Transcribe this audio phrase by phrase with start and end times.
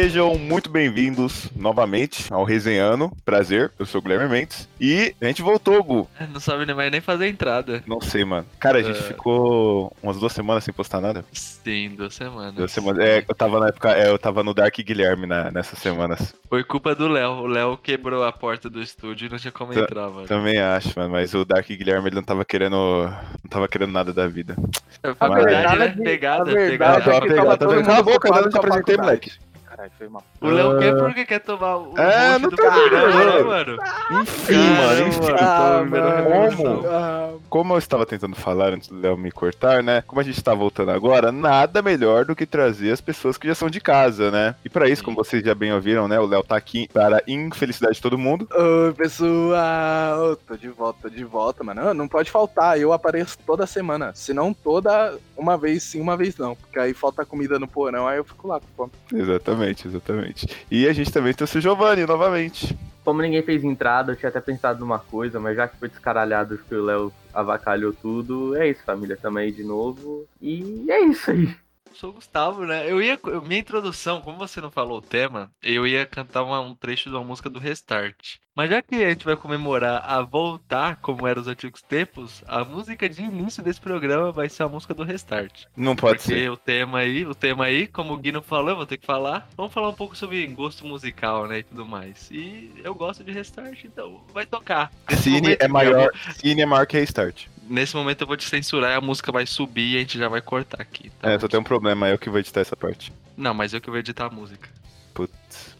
[0.00, 3.12] Sejam muito bem-vindos novamente ao Resenhando.
[3.22, 4.66] Prazer, eu sou o Guilherme Mendes.
[4.80, 6.08] E a gente voltou, Gu.
[6.32, 7.84] Não sabe nem mais nem fazer entrada.
[7.86, 8.46] Não sei, mano.
[8.58, 9.02] Cara, a gente É.
[9.02, 11.22] ficou umas duas semanas sem postar nada.
[11.34, 12.54] Sim, duas semanas.
[12.54, 13.04] Duas semanas.
[13.04, 16.34] É, eu tava na época, é, eu tava no Dark Guilherme na- nessas semanas.
[16.48, 17.32] Foi culpa do Léo.
[17.32, 20.26] O Léo quebrou a porta do estúdio e não tinha como Tá- entrar, mano.
[20.26, 21.10] Também acho, mano.
[21.12, 22.74] Mas o Dark Guilherme ele não tava querendo.
[23.04, 24.56] Não tava querendo nada da vida.
[25.02, 25.86] Foi A verdade, verdade né?
[25.86, 27.64] é Pegada, a verdade pegada.
[27.66, 29.32] é mundo Cala a boca, eu não te a apresentei, moleque.
[29.80, 30.22] Caralho, foi mal.
[30.40, 33.46] O Léo quer porque quer tomar o É, não do né, ligado.
[33.46, 33.76] mano?
[34.22, 35.32] Enfim, mano, enfim.
[35.40, 36.16] Ah, mano.
[36.16, 36.82] revolução.
[36.86, 40.02] Ah, Como eu estava tentando falar antes do Léo me cortar, né?
[40.06, 43.54] Como a gente tá voltando agora, nada melhor do que trazer as pessoas que já
[43.54, 44.54] são de casa, né?
[44.64, 46.20] E pra isso, como vocês já bem ouviram, né?
[46.20, 48.46] O Léo tá aqui para a infelicidade de todo mundo.
[48.54, 50.36] Oi, pessoal.
[50.46, 51.88] Tô de volta, tô de volta, mano.
[51.88, 54.12] Ah, Não pode faltar, eu apareço toda semana.
[54.14, 56.54] Se não toda, uma vez sim, uma vez não.
[56.54, 58.92] Porque aí falta comida no porão, aí eu fico lá com fome.
[59.12, 60.46] Exatamente, exatamente.
[60.70, 62.76] E a gente também trouxe o Giovanni novamente.
[63.04, 66.58] Como ninguém fez entrada, eu tinha até pensado numa coisa, mas já que foi descaralhado
[66.58, 69.16] que o Léo avacalhou tudo, é isso, família.
[69.16, 70.26] Tamo aí de novo.
[70.40, 71.54] E é isso aí.
[72.00, 72.90] Sou o Gustavo, né?
[72.90, 73.20] Eu ia.
[73.22, 77.10] eu- Minha introdução, como você não falou o tema, eu ia cantar uma- um trecho
[77.10, 78.36] de uma música do Restart.
[78.56, 82.64] Mas já que a gente vai comemorar a voltar como eram os antigos tempos, a
[82.64, 85.64] música de início desse programa vai ser a música do Restart.
[85.76, 86.50] Não pode Porque ser.
[86.50, 89.46] o tema aí, o tema aí, como o Guino falou, eu vou ter que falar.
[89.54, 92.30] Vamos falar um pouco sobre gosto musical, né, e tudo mais.
[92.30, 94.90] E eu gosto de Restart, então vai tocar.
[95.10, 97.46] Nesse Cine momento, é eu maior, vou- Cine é maior que Restart.
[97.70, 100.28] Nesse momento eu vou te censurar e a música vai subir e a gente já
[100.28, 101.10] vai cortar aqui.
[101.20, 101.30] tá?
[101.30, 103.12] É, só tem um problema, eu que vou editar essa parte.
[103.36, 104.68] Não, mas eu que vou editar a música.
[105.14, 105.76] Putz.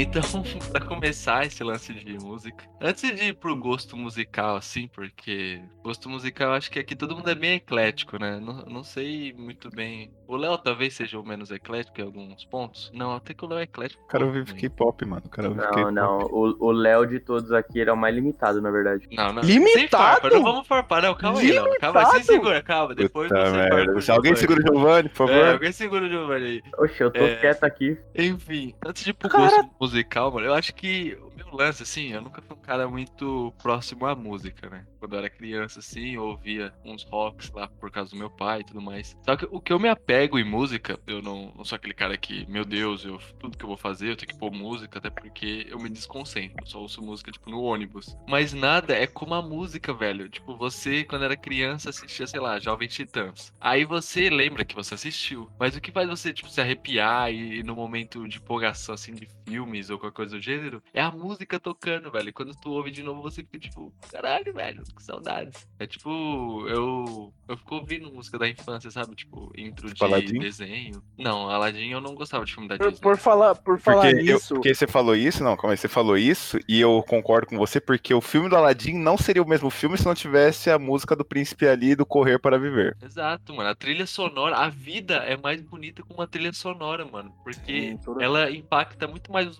[0.00, 0.22] Então,
[0.72, 6.08] pra começar esse lance de música, antes de ir pro gosto musical, assim, porque gosto
[6.08, 8.40] musical acho que aqui todo mundo é bem eclético, né?
[8.40, 10.10] Não, não sei muito bem.
[10.26, 12.90] O Léo talvez seja o menos eclético em alguns pontos.
[12.94, 14.02] Não, até que o Léo é eclético.
[14.02, 14.44] O cara também.
[14.44, 15.22] K-pop, mano.
[15.26, 16.18] O cara ouve Não, não.
[16.30, 19.06] O Léo de todos aqui ele é o mais limitado, na verdade.
[19.12, 19.42] Não, não.
[19.42, 19.90] Limitado?
[19.90, 21.14] Farpa, não vamos farpar, não.
[21.14, 21.78] Calma aí, Léo.
[21.78, 22.32] Calma aí, se Limitado?
[22.32, 22.94] segura, calma.
[22.94, 24.00] Depois Puta você merda.
[24.00, 25.34] Se alguém segura o Giovanni, por favor.
[25.34, 26.62] É, alguém segura o Giovanni aí.
[26.78, 27.36] Oxe, eu tô É.
[27.36, 27.98] quieto aqui.
[28.14, 31.82] Enfim, antes de ir pro Cara- gosto musical, mano, eu acho que o meu lance,
[31.82, 34.86] assim, eu nunca fui um cara muito próximo à música, né?
[35.00, 38.60] Quando eu era criança, assim, eu ouvia uns rocks lá por causa do meu pai
[38.60, 39.16] e tudo mais.
[39.24, 42.16] Só que o que eu me apego em música, eu não, não sou aquele cara
[42.16, 45.10] que, meu Deus, eu, tudo que eu vou fazer, eu tenho que pôr música, até
[45.10, 46.56] porque eu me desconcentro.
[46.60, 48.16] Eu só ouço música, tipo, no ônibus.
[48.28, 50.28] Mas nada é como a música, velho.
[50.28, 53.52] Tipo, você, quando era criança, assistia, sei lá, Jovem Titãs.
[53.60, 55.50] Aí você lembra que você assistiu.
[55.58, 59.14] Mas o que faz você, tipo, se arrepiar e, e no momento de empolgação, assim,
[59.14, 59.26] de
[59.70, 62.28] filmes ou qualquer coisa do gênero, é a música tocando, velho.
[62.28, 65.66] E quando tu ouve de novo, você fica, tipo, caralho, velho, que saudades.
[65.78, 67.32] É tipo, eu.
[67.48, 69.14] Eu fico ouvindo música da infância, sabe?
[69.14, 70.38] Tipo, intro de Tipo Aladdin?
[70.38, 71.02] desenho.
[71.18, 73.02] Não, Aladdin eu não gostava de filme da Por, Disney.
[73.02, 74.54] por falar, por falar Porque, eu- nisso.
[74.54, 77.80] porque você falou isso, não, calma aí, você falou isso, e eu concordo com você,
[77.80, 81.14] porque o filme do Aladdin não seria o mesmo filme se não tivesse a música
[81.16, 82.96] do príncipe ali do Correr para Viver.
[83.02, 83.68] Exato, mano.
[83.70, 87.32] A trilha sonora, a vida é mais bonita com uma trilha sonora, mano.
[87.42, 89.59] Porque Sim, toda- ela impacta muito mais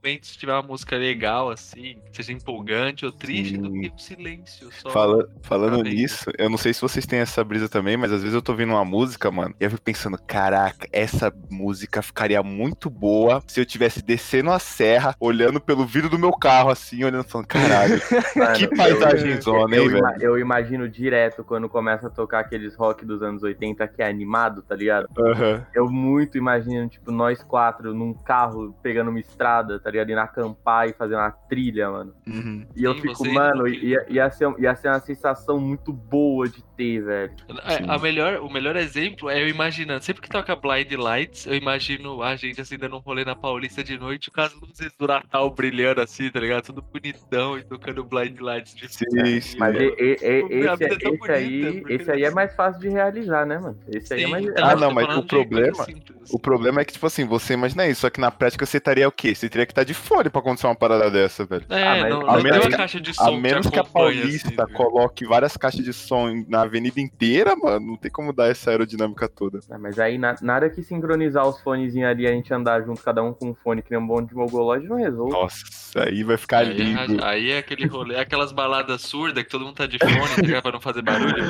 [0.00, 3.80] os momentos se tiver uma música legal, assim, que seja empolgante ou triste, do Sim.
[3.82, 4.70] que o silêncio.
[4.72, 4.90] Só...
[4.90, 8.34] Fala- falando nisso, eu não sei se vocês têm essa brisa também, mas às vezes
[8.34, 12.88] eu tô ouvindo uma música, mano, e eu fico pensando, caraca, essa música ficaria muito
[12.88, 17.26] boa se eu tivesse descendo a serra, olhando pelo vidro do meu carro, assim, olhando
[17.26, 18.00] e falando, caralho,
[18.36, 20.06] Mano, que paisagem zona, hein, velho?
[20.20, 24.62] eu imagino direto quando começa a tocar aqueles rock dos anos 80 que é animado,
[24.62, 25.08] tá ligado?
[25.18, 25.66] Aham.
[25.74, 30.10] Eu muito imagino, tipo, nós quatro num carro pegando uma estrada, tá ligado?
[30.10, 32.14] Indo acampar e fazer uma trilha, mano.
[32.26, 32.66] Uhum.
[32.76, 36.48] E eu Sim, fico, mano, no ia, ia, ser, ia ser uma sensação muito boa
[36.48, 37.32] de ter, velho.
[37.64, 37.84] É, Sim.
[37.88, 42.22] a melhor, o melhor exemplo é eu imaginando, sempre que toca Blind Lights, eu imagino
[42.22, 45.50] a gente assim dando um rolê na Paulista de noite com as luzes do Natal
[45.50, 46.64] brilhando assim, tá ligado?
[46.64, 49.58] Tudo bonitão e tocando Blind Lights de Sim, sim.
[49.58, 52.80] Mas e- e- e- Tipo, esse, é esse bonita, aí, esse aí é mais fácil
[52.80, 53.78] de realizar, né, mano?
[53.88, 54.44] Esse aí é Sim, mais.
[54.46, 56.30] então, Ah, não, mas o problema- simples.
[56.32, 59.08] O problema é que, tipo assim, você imagina isso, só que na prática você estaria
[59.08, 59.34] o quê?
[59.34, 61.64] Você teria que estar de fone pra acontecer uma parada dessa, velho.
[61.70, 63.66] É, Ah, mas não, a não tem menos uma que- caixa de som A menos
[63.68, 67.96] que a acompanha, Paulista assim, coloque várias caixas de som na avenida inteira, mano, não
[67.96, 69.60] tem como dar essa aerodinâmica toda.
[69.70, 73.02] Ah, mas aí na- nada que sincronizar os fonezinhos ali e a gente andar junto,
[73.02, 75.32] cada um com um fone, que nem um bom de mogolóide, não resolve.
[75.32, 75.64] Nossa,
[76.04, 77.20] aí vai ficar Aí, lindo.
[77.22, 80.42] é- aí é aquele rolê, aquelas baladas surdas que todo mundo tá de fone, tá
[80.42, 80.62] ligado?
[80.62, 81.44] Pra não fazer barulho.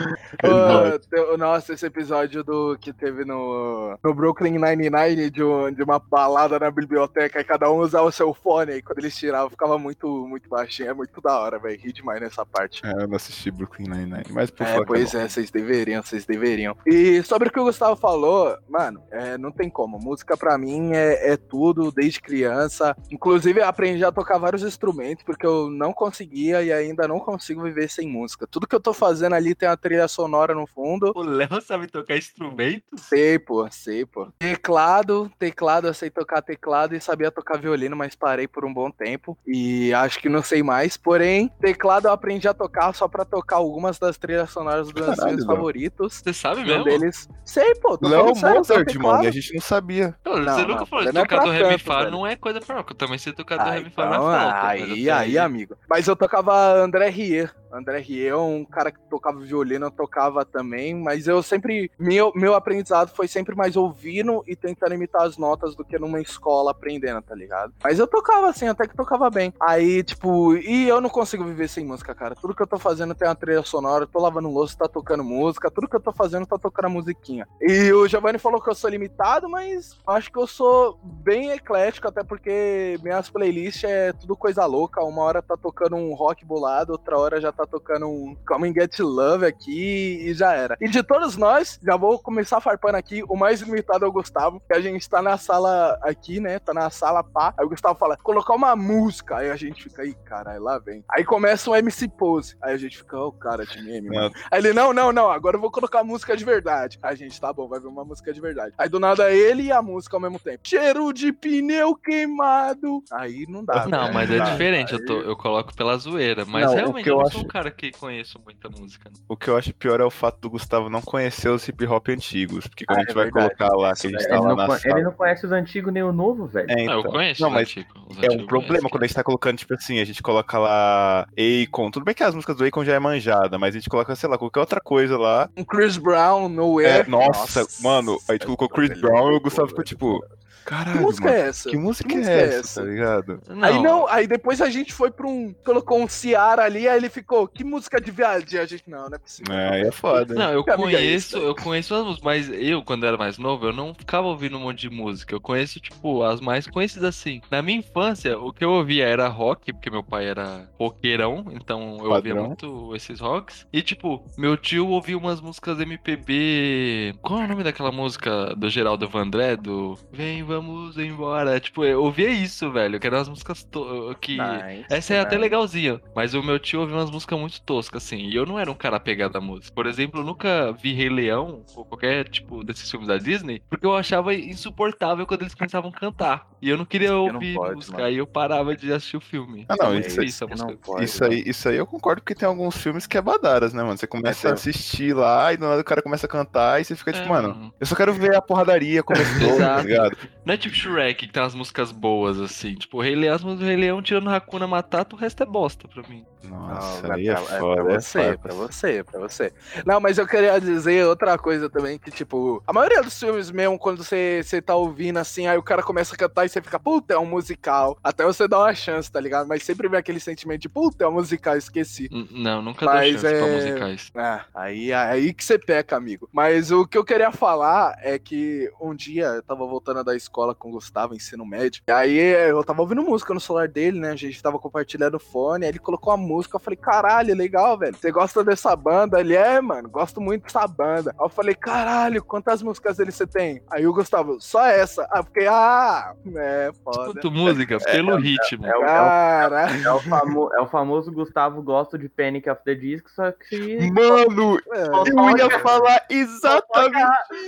[0.44, 5.82] Ô, teu- nossa, esse episódio do que teve no, no Brooklyn Nine-Nine de, um- de
[5.82, 9.48] uma balada na biblioteca e cada um usava o seu fone e quando eles tiravam
[9.48, 10.90] ficava muito, muito baixinho.
[10.90, 11.80] É muito da hora, velho.
[11.80, 12.84] Ri demais nessa parte.
[12.84, 14.86] É, eu não assisti Brooklyn Nine-Nine, mas por É, favor.
[14.86, 16.76] pois é, vocês deveriam, vocês deveriam.
[16.86, 19.98] E sobre o que o Gustavo falou, mano, é, não tem como.
[19.98, 22.94] Música pra mim é, é tudo, desde criança.
[23.10, 27.62] Inclusive, eu aprendi a tocar vários instrumentos, porque eu não conseguia e ainda não consigo
[27.62, 28.46] viver sem música.
[28.46, 31.12] Tudo que eu tô fazendo ali tem uma trilha sonora no fundo.
[31.14, 32.82] O Léo sabe tocar instrumento?
[32.96, 34.28] Sei, pô, sei, pô.
[34.38, 38.90] Teclado, teclado, eu sei tocar teclado e sabia tocar violino, mas parei por um bom
[38.90, 39.36] tempo.
[39.46, 40.96] E acho que não sei mais.
[40.96, 45.18] Porém, teclado eu aprendi a tocar só pra tocar algumas das trilhas sonoras dos meus
[45.18, 46.20] filmes favoritos.
[46.24, 46.84] Você sabe Um mesmo?
[46.84, 47.28] deles.
[47.44, 50.14] Sei, pô, Léo Mozart, mano, a gente não sabia.
[50.24, 52.26] Não, Não, você não, nunca falou de é tocar do Ré Mi tanto, Fá, não
[52.26, 54.52] é coisa pra Eu também sei tocar do Ah, Ré Mi Fá na então, flauta.
[54.62, 55.76] mas aí, aí, amigo.
[55.88, 57.48] Mas eu tocava André Rieu.
[57.72, 61.90] André Rieu um cara que tocava violino, tocava também, mas eu sempre.
[61.98, 66.20] Meu, meu aprendizado foi sempre mais ouvindo e tentando imitar as notas do que numa
[66.20, 67.72] escola aprendendo, tá ligado?
[67.82, 69.52] Mas eu tocava assim, até que tocava bem.
[69.60, 72.34] Aí, tipo, e eu não consigo viver sem música, cara.
[72.34, 75.24] Tudo que eu tô fazendo tem uma trilha sonora, eu tô lavando louça, tá tocando
[75.24, 77.46] música, tudo que eu tô fazendo tá tocando a musiquinha.
[77.60, 82.08] E o Giovanni falou que eu sou limitado, mas acho que eu sou bem eclético,
[82.08, 85.02] até porque minhas playlists é tudo coisa louca.
[85.02, 88.74] Uma hora tá tocando um rock bolado, outra hora já tá tocando um Come and
[88.74, 90.76] Get Love aqui e já era.
[90.80, 94.60] E de todos nós, já vou começar farpando aqui, o mais limitado é o Gustavo,
[94.66, 96.58] que a gente tá na sala aqui, né?
[96.58, 97.54] Tá na sala pá.
[97.58, 99.36] Aí o Gustavo fala, colocar uma música.
[99.36, 101.04] Aí a gente fica, aí, caralho, lá vem.
[101.10, 102.56] Aí começa um MC Pose.
[102.62, 104.32] Aí a gente fica, ô, cara, de meme, mano.
[104.50, 106.98] Aí ele, não, não, não, agora eu vou colocar música de verdade.
[107.02, 108.72] Aí a gente, tá bom, vai ver uma música de verdade.
[108.78, 110.60] Aí do nada ele e a música ao mesmo tempo.
[110.64, 113.02] Cheiro de pneu queimado.
[113.12, 113.86] Aí não dá.
[113.86, 114.14] Não, velho.
[114.14, 116.44] mas é diferente, eu, Aí- tô, eu coloco pela zoeira.
[116.44, 119.08] Mas Não, o realmente que eu eu acho- cara que conheço muita música.
[119.10, 119.16] né?
[119.28, 122.08] O que eu acho pior é o fato do Gustavo não conhecer os hip hop
[122.08, 122.66] antigos.
[122.66, 123.56] Porque quando Ah, a gente é vai verdade.
[123.56, 124.94] colocar lá, que a gente Isso tá Ele lá não, na sala.
[124.98, 126.70] ele não conhece os antigos nem o novo, velho.
[126.70, 127.12] É, Não, eu então.
[127.12, 127.92] conheço Não, os mas antigos.
[128.08, 131.26] os É um problema quando a gente tá colocando, tipo assim, a gente coloca lá
[131.66, 131.90] Akon.
[131.90, 134.28] Tudo bem que as músicas do Akon já é manjada, mas a gente coloca, sei
[134.28, 135.48] lá, qualquer outra coisa lá.
[135.56, 137.08] Um Chris Brown, No É, Air.
[137.10, 140.40] nossa, mano, aí tu colocou Chris Ele Brown e o Gustavo ficou velho.
[140.70, 141.70] Tipo, Que caralho, música mano, é essa?
[141.70, 142.80] que música, Que é, música é essa, essa?
[142.82, 143.40] tá ligado?
[143.60, 145.52] Aí não, aí depois a gente foi pra um.
[145.64, 148.58] Colocou um Ciara ali, aí ele ficou, que música de viagem?
[148.58, 149.54] A gente, não, não é possível.
[149.54, 150.34] É, aí é foda.
[150.34, 153.66] Não, eu é conheço, isso, eu conheço as músicas, mas eu, quando era mais novo,
[153.66, 155.34] eu não ficava ouvindo um monte de música.
[155.34, 157.40] Eu conheço, tipo, as mais conhecidas assim.
[157.50, 161.98] Na minha infância, o que eu ouvia era rock, porque meu pai era roqueirão, então
[162.02, 162.46] eu ouvia Padrão.
[162.46, 163.66] muito esses rocks.
[163.72, 167.14] E, tipo, meu tio ouvia umas músicas MPB.
[167.22, 169.56] Qual é o nome daquela música do Geraldo Vandré?
[169.56, 170.59] Do Vem, vamos
[170.98, 171.58] embora.
[171.60, 174.38] Tipo, eu ouvia isso, velho, que eram as músicas to- que.
[174.38, 175.42] Nice, Essa é até nice.
[175.42, 178.70] legalzinha, mas o meu tio ouvia umas músicas muito toscas, assim, e eu não era
[178.70, 179.74] um cara apegado à música.
[179.74, 183.86] Por exemplo, eu nunca vi Rei Leão, ou qualquer tipo desses filmes da Disney, porque
[183.86, 186.46] eu achava insuportável quando eles começavam a cantar.
[186.62, 188.04] E eu não queria não ouvir pode, música, mano.
[188.06, 189.64] aí eu parava de assistir o filme.
[189.68, 192.20] Ah, não, É isso aí- difícil a Não pode, Isso aí, isso aí eu concordo
[192.20, 193.96] porque tem alguns filmes que é badaras, né, mano?
[193.96, 196.80] Você começa a Mas tem- assistir lá e do nada o cara começa a cantar
[196.80, 200.16] e você fica tipo, É, mano, eu só quero ver a porradaria começando, tá ligado?
[200.44, 202.74] Não é tipo Shrek, que tem umas músicas boas, assim.
[202.74, 205.46] Tipo, o Rei Leão, as músicas do Rei Leão tirando Hakuna Matata, o resto é
[205.46, 206.24] bosta pra mim.
[206.44, 208.38] Nossa, Não, aí é é pra- é foda, pra é você, foda.
[208.38, 209.52] pra você, pra você.
[209.84, 213.78] Não, mas eu queria dizer outra coisa também, que tipo, a maioria dos filmes mesmo,
[213.78, 216.78] quando você, você tá ouvindo assim, aí o cara começa a cantar e você fica,
[216.78, 217.98] puta, é um musical.
[218.02, 219.46] Até você dá uma chance, tá ligado?
[219.46, 222.08] Mas sempre vem aquele sentimento de, puta, é um musical, esqueci.
[222.30, 224.10] Não, nunca Mas dou chance pra é- musicais.
[224.14, 226.28] Ah, aí, aí que você peca, amigo.
[226.32, 230.54] Mas o que eu queria falar é que um dia eu tava voltando da escola
[230.54, 231.82] com o Gustavo, ensino médio.
[231.86, 232.16] E aí
[232.48, 234.10] eu tava ouvindo música no celular dele, né?
[234.10, 235.64] A gente tava compartilhando o fone.
[235.64, 236.56] Aí ele colocou uma música.
[236.56, 237.96] Eu falei, caralho, legal, velho.
[237.96, 239.20] Você gosta dessa banda?
[239.20, 241.10] Ele é, mano, gosto muito dessa banda.
[241.18, 243.62] Aí eu falei, caralho, quantas músicas dele você tem?
[243.70, 245.02] Aí o Gustavo, só essa.
[245.10, 247.08] Aí eu fiquei, ah, é, foda.
[247.08, 248.66] Escuto música pelo ritmo.
[248.66, 249.86] É o, é o- Caralho.
[249.88, 253.90] é o famo- é o famoso Gustavo gosto de Panic of the Disco, só que
[253.90, 255.10] Mano, É.
[255.10, 256.98] eu ia falar exatamente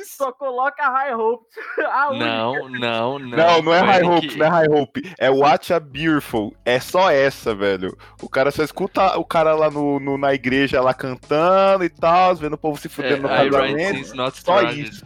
[0.01, 0.17] isso.
[0.17, 1.55] só coloca High Hopes.
[1.93, 2.25] A única.
[2.27, 3.37] Não, não, não.
[3.43, 5.13] Não, não é High Hope, não é High Hope.
[5.19, 6.55] É Watch a Beautiful.
[6.65, 7.97] É só essa, velho.
[8.23, 12.35] O cara só escuta o cara lá no, no- na igreja lá cantando e tal,
[12.35, 14.17] vendo o povo se fudendo no É, write casamento.
[14.45, 15.05] Só isso.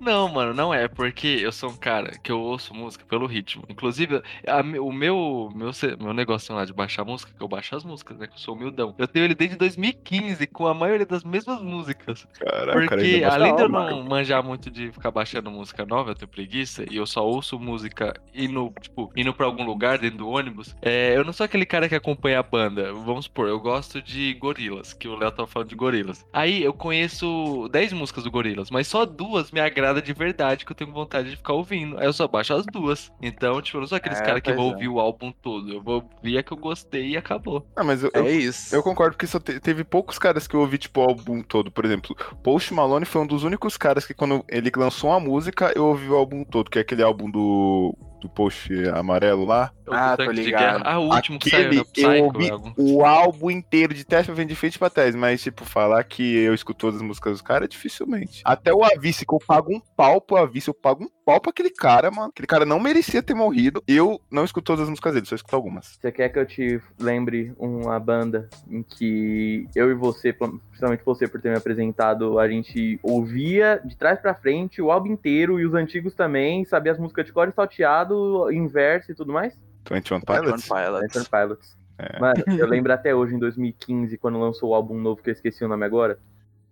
[0.00, 3.64] Não, mano, não é, porque eu sou um cara que eu ouço música pelo ritmo.
[3.68, 5.70] Inclusive, a o meu, meu,
[6.00, 8.26] meu negócio lá de baixar música, que eu baixo as músicas, né?
[8.26, 8.94] Que eu sou humildão.
[8.98, 12.26] Eu tenho ele desde 2015, com a maioria das mesmas músicas.
[12.38, 15.84] Caraca, cara Porque baixa- além de eu Não, não manjar muito de ficar baixando música
[15.86, 19.98] nova, eu tenho preguiça, e eu só ouço música indo, tipo, indo pra algum lugar
[19.98, 22.92] dentro do ônibus, é, eu não sou aquele cara que acompanha a banda.
[22.92, 26.26] Vamos supor, eu gosto de Gorilas, que o Léo tava falando de Gorilas.
[26.32, 30.72] Aí eu conheço 10 músicas do Gorilas, mas só duas me agrada de verdade, que
[30.72, 31.98] eu tenho vontade de ficar ouvindo.
[31.98, 33.10] Aí eu só baixo as duas.
[33.22, 34.72] Então, tipo, eu não sou aqueles É, caras que vão é.
[34.72, 35.72] ouvir o álbum todo.
[35.72, 37.66] Eu vou ouvir a que eu gostei e acabou.
[37.76, 38.74] Ah, mas eu, eu, É isso.
[38.74, 41.70] eu concordo que só te- teve poucos caras que eu ouvi, tipo, o álbum todo.
[41.70, 45.72] Por exemplo, Post Malone foi um dos únicos caras que quando ele lançou uma música,
[45.74, 49.72] eu ouvi o álbum todo, que é aquele álbum do, do Post amarelo lá.
[49.86, 50.82] O Ah, tô ligado.
[50.84, 51.82] Ah, o último que saiu, Aquele, né?
[51.82, 55.42] O eu Psycho, ouvi o álbum inteiro de teste vem de frente pra trás, mas,
[55.42, 58.42] tipo, falar que eu escuto todas as músicas dos caras, dificilmente.
[58.44, 61.50] Até o Avice, que eu pago um pau pro Avice, eu pago um pau pra
[61.50, 62.28] aquele cara, mano.
[62.28, 63.82] Aquele cara não merecia ter morrido.
[63.86, 65.98] Eu não escuto todas as músicas dele, só escuto algumas.
[66.00, 71.26] Você quer que eu te lembre uma banda em que eu e você, principalmente você
[71.26, 75.66] por ter me apresentado, a gente ouvia de trás pra frente o álbum inteiro e
[75.66, 78.09] os antigos também, sabia as músicas de cor e salteado,
[78.50, 79.54] inverso e tudo mais?
[79.88, 80.68] 21 Twenty One Pilots?
[80.68, 81.16] Pilots.
[81.16, 81.78] Enter Pilots.
[81.98, 82.18] É.
[82.18, 85.64] Mano, eu lembro até hoje, em 2015, quando lançou o álbum novo, que eu esqueci
[85.64, 86.18] o nome agora.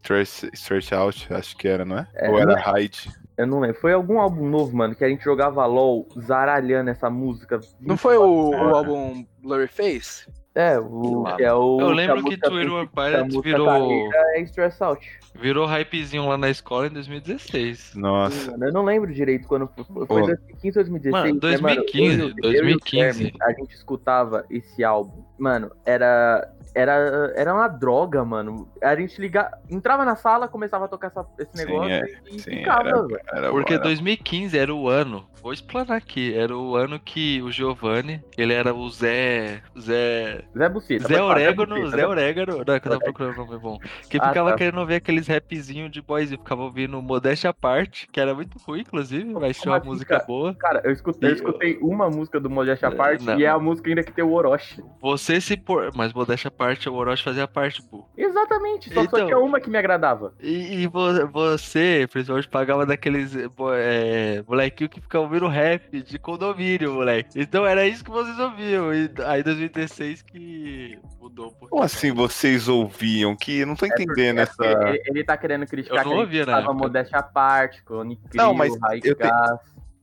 [0.02, 2.08] Straight, Straight Out, acho que era, não é?
[2.14, 3.10] É, Ou era não Hyde?
[3.36, 3.80] Eu não lembro.
[3.80, 7.60] Foi algum álbum novo, mano, que a gente jogava LOL zaralhando essa música.
[7.80, 10.26] Não foi o, o álbum Blurry Face?
[10.60, 11.80] É, o Eu que é o.
[11.80, 15.08] Eu lembro que Twitter Pilots música virou, carreira É Stress Out.
[15.36, 17.92] virou hypezinho lá na escola em 2016.
[17.94, 18.50] Nossa.
[18.50, 19.84] Mano, eu não lembro direito quando foi.
[19.84, 20.26] Foi Pô.
[20.26, 21.12] 2015 ou 2016.
[21.12, 23.18] Mano, né, 2015, eu e o- eu e o 2015.
[23.18, 25.22] Guilherme, a gente escutava esse álbum.
[25.38, 26.52] Mano, era.
[26.74, 28.68] Era, era uma droga, mano.
[28.82, 29.50] A gente ligava.
[29.70, 32.04] Entrava na sala, começava a tocar essa- esse Sim, negócio é.
[32.30, 33.20] e Sim, ficava, era- velho.
[33.32, 37.50] Era, Porque era- 2015 era o ano, vou explanar aqui, era o ano que o
[37.50, 39.62] Giovanni, ele era o Zé.
[39.80, 40.42] Zé.
[40.56, 41.08] Zé Buceta.
[41.08, 42.64] Zé Orégano, Buceta, Zé Orégano.
[42.64, 43.78] Não, é que eu tava procurando um nome bom.
[44.08, 44.56] Que Ah, ficava tá.
[44.56, 48.80] querendo ver aqueles rapzinhos de boyzinho, ficava ouvindo Modéstia à Parte, que era muito ruim,
[48.80, 50.54] inclusive, mas tinha uma música boa.
[50.54, 53.38] Cara, eu escutei, eu E- escutei uma música do Modéstia à É, parte não.
[53.40, 54.84] e é a música ainda que tem o Orochi.
[55.00, 55.90] Você se por.
[55.94, 58.06] Mas Modéstia à Parte, o Orochi fazia parte, pô.
[58.16, 59.26] Exatamente, só, só Então.
[59.26, 60.32] tinha uma que me agradava.
[60.40, 63.32] E, e vo- você, principalmente, pagava daqueles
[63.76, 67.40] é, molequinho que ficava ouvindo rap de condomínio, moleque.
[67.40, 68.92] Então era isso que vocês ouviam.
[68.94, 71.70] E aí 2016 que mudou pouquinho.
[71.70, 73.36] Como assim vocês ouviam?
[73.36, 74.54] Que não tô entendendo É essa.
[74.56, 77.18] porque ele, ele tá querendo criticar Eu não que a ouvia gente na tava modéstia
[77.18, 78.72] à parte, Clone Crew, Não, mas
[79.04, 79.28] eu te-.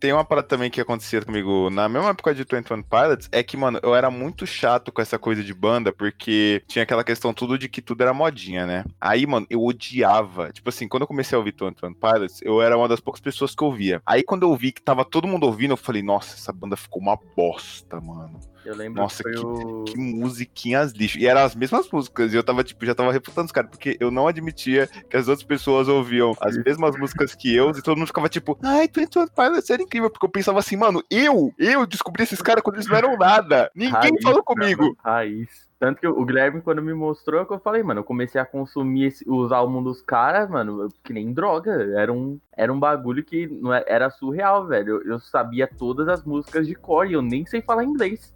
[0.06, 3.58] Tem uma parada também que acontecia comigo na mesma época de 21 Pilots, é que,
[3.58, 7.58] mano, eu era muito chato com essa coisa de banda, porque tinha aquela questão tudo
[7.58, 8.86] de que tudo era modinha, né?
[9.02, 10.52] Aí, mano, eu odiava.
[10.52, 13.56] Tipo assim, quando eu comecei a ouvir 21 Pilots, eu era uma das poucas pessoas
[13.56, 14.00] que ouvia.
[14.06, 17.02] Aí, quando eu vi que tava todo mundo ouvindo, eu falei, nossa, essa banda ficou
[17.02, 18.40] uma bosta, mano.
[18.66, 19.84] Eu lembro Nossa, que foi o...
[19.84, 21.20] Que musiquinhas lixo.
[21.20, 22.34] E eram as mesmas músicas.
[22.34, 25.28] E eu tava, tipo, já tava refutando os caras, porque eu não admitia que as
[25.28, 29.28] outras pessoas ouviam as mesmas músicas que eu, e todo mundo ficava tipo, ai, 21
[29.28, 32.88] Pilots era incrível, porque eu pensava assim, mano, eu, eu descobri esses caras quando eles
[32.88, 33.70] não eram nada.
[33.76, 34.82] Ninguém Raiz, falou né, comigo.
[34.84, 34.98] mano?
[35.04, 35.66] Raiz.
[35.78, 39.30] Tanto que o Guilherme, quando me mostrou, eu falei, mano, eu comecei a consumir esse-
[39.30, 41.72] os álbuns dos caras, mano, que nem droga.
[42.00, 45.02] Era um, era um bagulho que não é- era surreal, velho.
[45.02, 48.32] Eu, eu sabia todas as músicas de cor e eu nem sei falar inglês.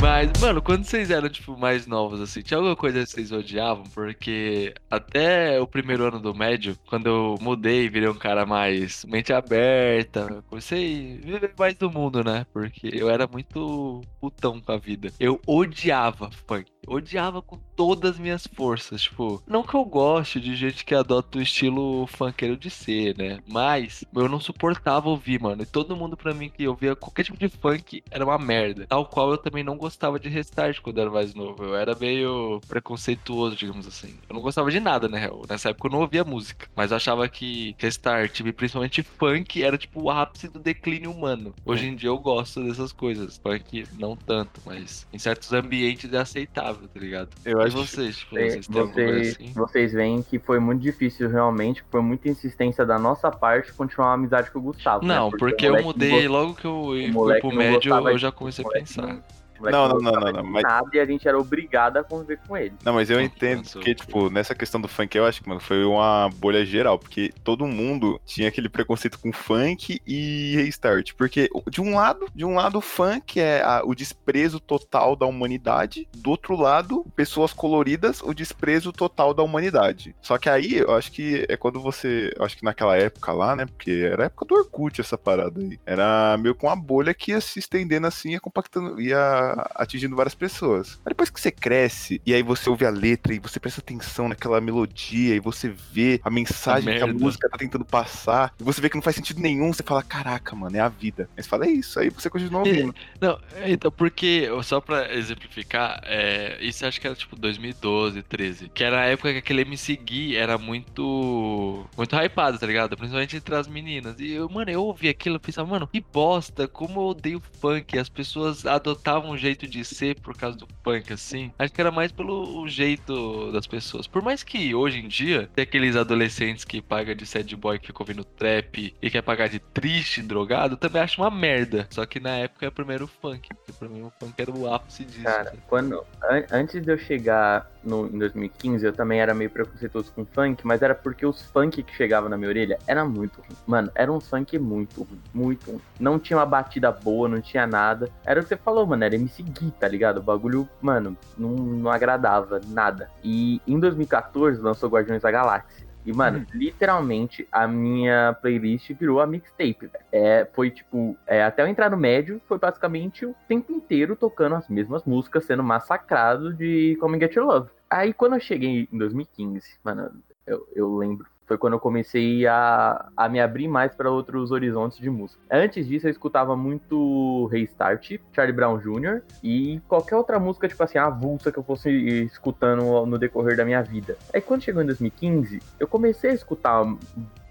[0.00, 3.84] Mas, mano, quando vocês eram, tipo, mais novos, assim, tinha alguma coisa que vocês odiavam?
[3.94, 9.32] Porque até o primeiro ano do médio, quando eu mudei, virei um cara mais mente
[9.32, 12.46] aberta, comecei a viver mais do mundo, né?
[12.52, 15.10] Porque eu era muito putão com a vida.
[15.18, 16.70] Eu odiava funk.
[16.86, 19.02] Odiava com todas as minhas forças.
[19.02, 23.40] Tipo, não que eu goste de gente que adota o estilo funkeiro de ser, né?
[23.46, 25.62] Mas eu não suportava ouvir, mano.
[25.62, 28.86] E todo mundo pra mim que ouvia qualquer tipo de funk era uma merda.
[28.86, 31.64] Tal qual eu também não gostava de restart quando era mais novo.
[31.64, 34.14] Eu era meio preconceituoso, digamos assim.
[34.28, 35.16] Eu não gostava de nada, né?
[35.18, 35.42] real.
[35.48, 36.68] Nessa época eu não ouvia música.
[36.74, 41.54] Mas eu achava que restart, principalmente funk, era tipo o ápice do declínio humano.
[41.64, 43.38] Hoje em dia eu gosto dessas coisas.
[43.38, 47.28] Funk não tanto, mas em certos ambientes é aceitável, tá ligado?
[47.44, 49.52] Eu E acho vocês, tipo, vocês Vocês, assim?
[49.54, 51.84] vocês veem que foi muito difícil, realmente.
[51.90, 55.04] Foi muita insistência da nossa parte continuar uma amizade com o Gustavo.
[55.04, 55.14] né?
[55.14, 58.68] Não, porque, o eu mudei logo que eu fui pro médio, eu já comecei a
[58.68, 59.06] pensar.
[59.06, 59.22] não-
[59.60, 62.74] Não, não, não, não, mas- Nada e a gente era obrigado a conviver com ele.
[62.84, 65.84] Não, mas eu entendo que, tipo, nessa questão do funk, eu acho que, mano, foi
[65.84, 71.12] uma bolha geral, porque todo mundo tinha aquele preconceito com funk e restart.
[71.16, 75.26] Porque, de um lado, de um lado, o funk é a- o desprezo total da
[75.26, 80.14] humanidade, do outro lado, pessoas coloridas, o desprezo total da humanidade.
[80.20, 83.54] Só que aí, eu acho que é quando você, eu acho que naquela época lá,
[83.56, 87.14] né, porque era a época do Orkut essa parada aí, era meio com uma bolha
[87.14, 90.98] que ia se estendendo assim, ia compactando, ia atingindo várias pessoas.
[91.04, 94.28] Mas depois que você cresce, e aí você ouve a letra, e você presta atenção
[94.28, 98.62] naquela melodia, e você vê a mensagem A que a música tá tentando passar, e
[98.62, 101.28] você vê que não faz sentido nenhum, você fala, caraca, mano, é a vida.
[101.36, 102.94] Você fala, é isso, aí você continua ouvindo.
[103.20, 108.68] Não, então, porque, só pra exemplificar, é, isso acho que era tipo 2012, 13.
[108.68, 111.86] Que era a época que aquele MC Gui era muito.
[111.96, 112.96] Muito hypado, tá ligado?
[112.96, 114.18] Principalmente entre as meninas.
[114.18, 117.98] E eu, mano, eu ouvi aquilo e pensava, mano, que bosta, como eu odeio funk.
[117.98, 121.52] As pessoas adotavam um jeito de ser por causa do funk, assim.
[121.58, 124.06] Acho que era mais pelo jeito das pessoas.
[124.06, 127.88] Por mais que hoje em dia, tem aqueles adolescentes que pagam de sad boy que
[127.88, 131.86] ficam ouvindo trap e quer pagar de triste, drogado, também acho uma merda.
[131.90, 133.48] Só que na época é primeiro o funk.
[133.54, 135.22] Porque pra mim o funk era o ápice disso.
[135.22, 135.58] Cara, assim.
[135.68, 140.24] quando, an- antes de eu chegar no, em 2015, eu também era meio preconceituoso com
[140.24, 143.56] funk, mas era porque os funk que chegavam na minha orelha era muito ruim.
[143.66, 145.80] Mano, era um funk muito ruim, muito ruim.
[145.98, 148.10] Não tinha uma batida boa, não tinha nada.
[148.24, 150.18] Era o que você falou, mano, era MC Gui, tá ligado?
[150.18, 153.08] O bagulho, mano, não, não agradava nada.
[153.22, 155.85] E em 2014 lançou Guardiões da Galáxia.
[156.06, 160.04] E, mano, literalmente a minha playlist virou a mixtape, velho.
[160.12, 164.54] É, foi tipo, é, até eu entrar no médio, foi basicamente o tempo inteiro tocando
[164.54, 167.70] as mesmas músicas, sendo massacrado de Come Get Your Love.
[167.90, 170.10] Aí quando eu cheguei em 2015, mano,
[170.46, 171.26] eu, eu lembro.
[171.46, 175.40] Foi quando eu comecei a, a me abrir mais para outros horizontes de música.
[175.50, 179.22] Antes disso, eu escutava muito Restart, Charlie Brown Jr.
[179.42, 181.90] e qualquer outra música, tipo assim, avulsa que eu fosse
[182.24, 184.16] escutando no decorrer da minha vida.
[184.34, 186.84] Aí quando chegou em 2015, eu comecei a escutar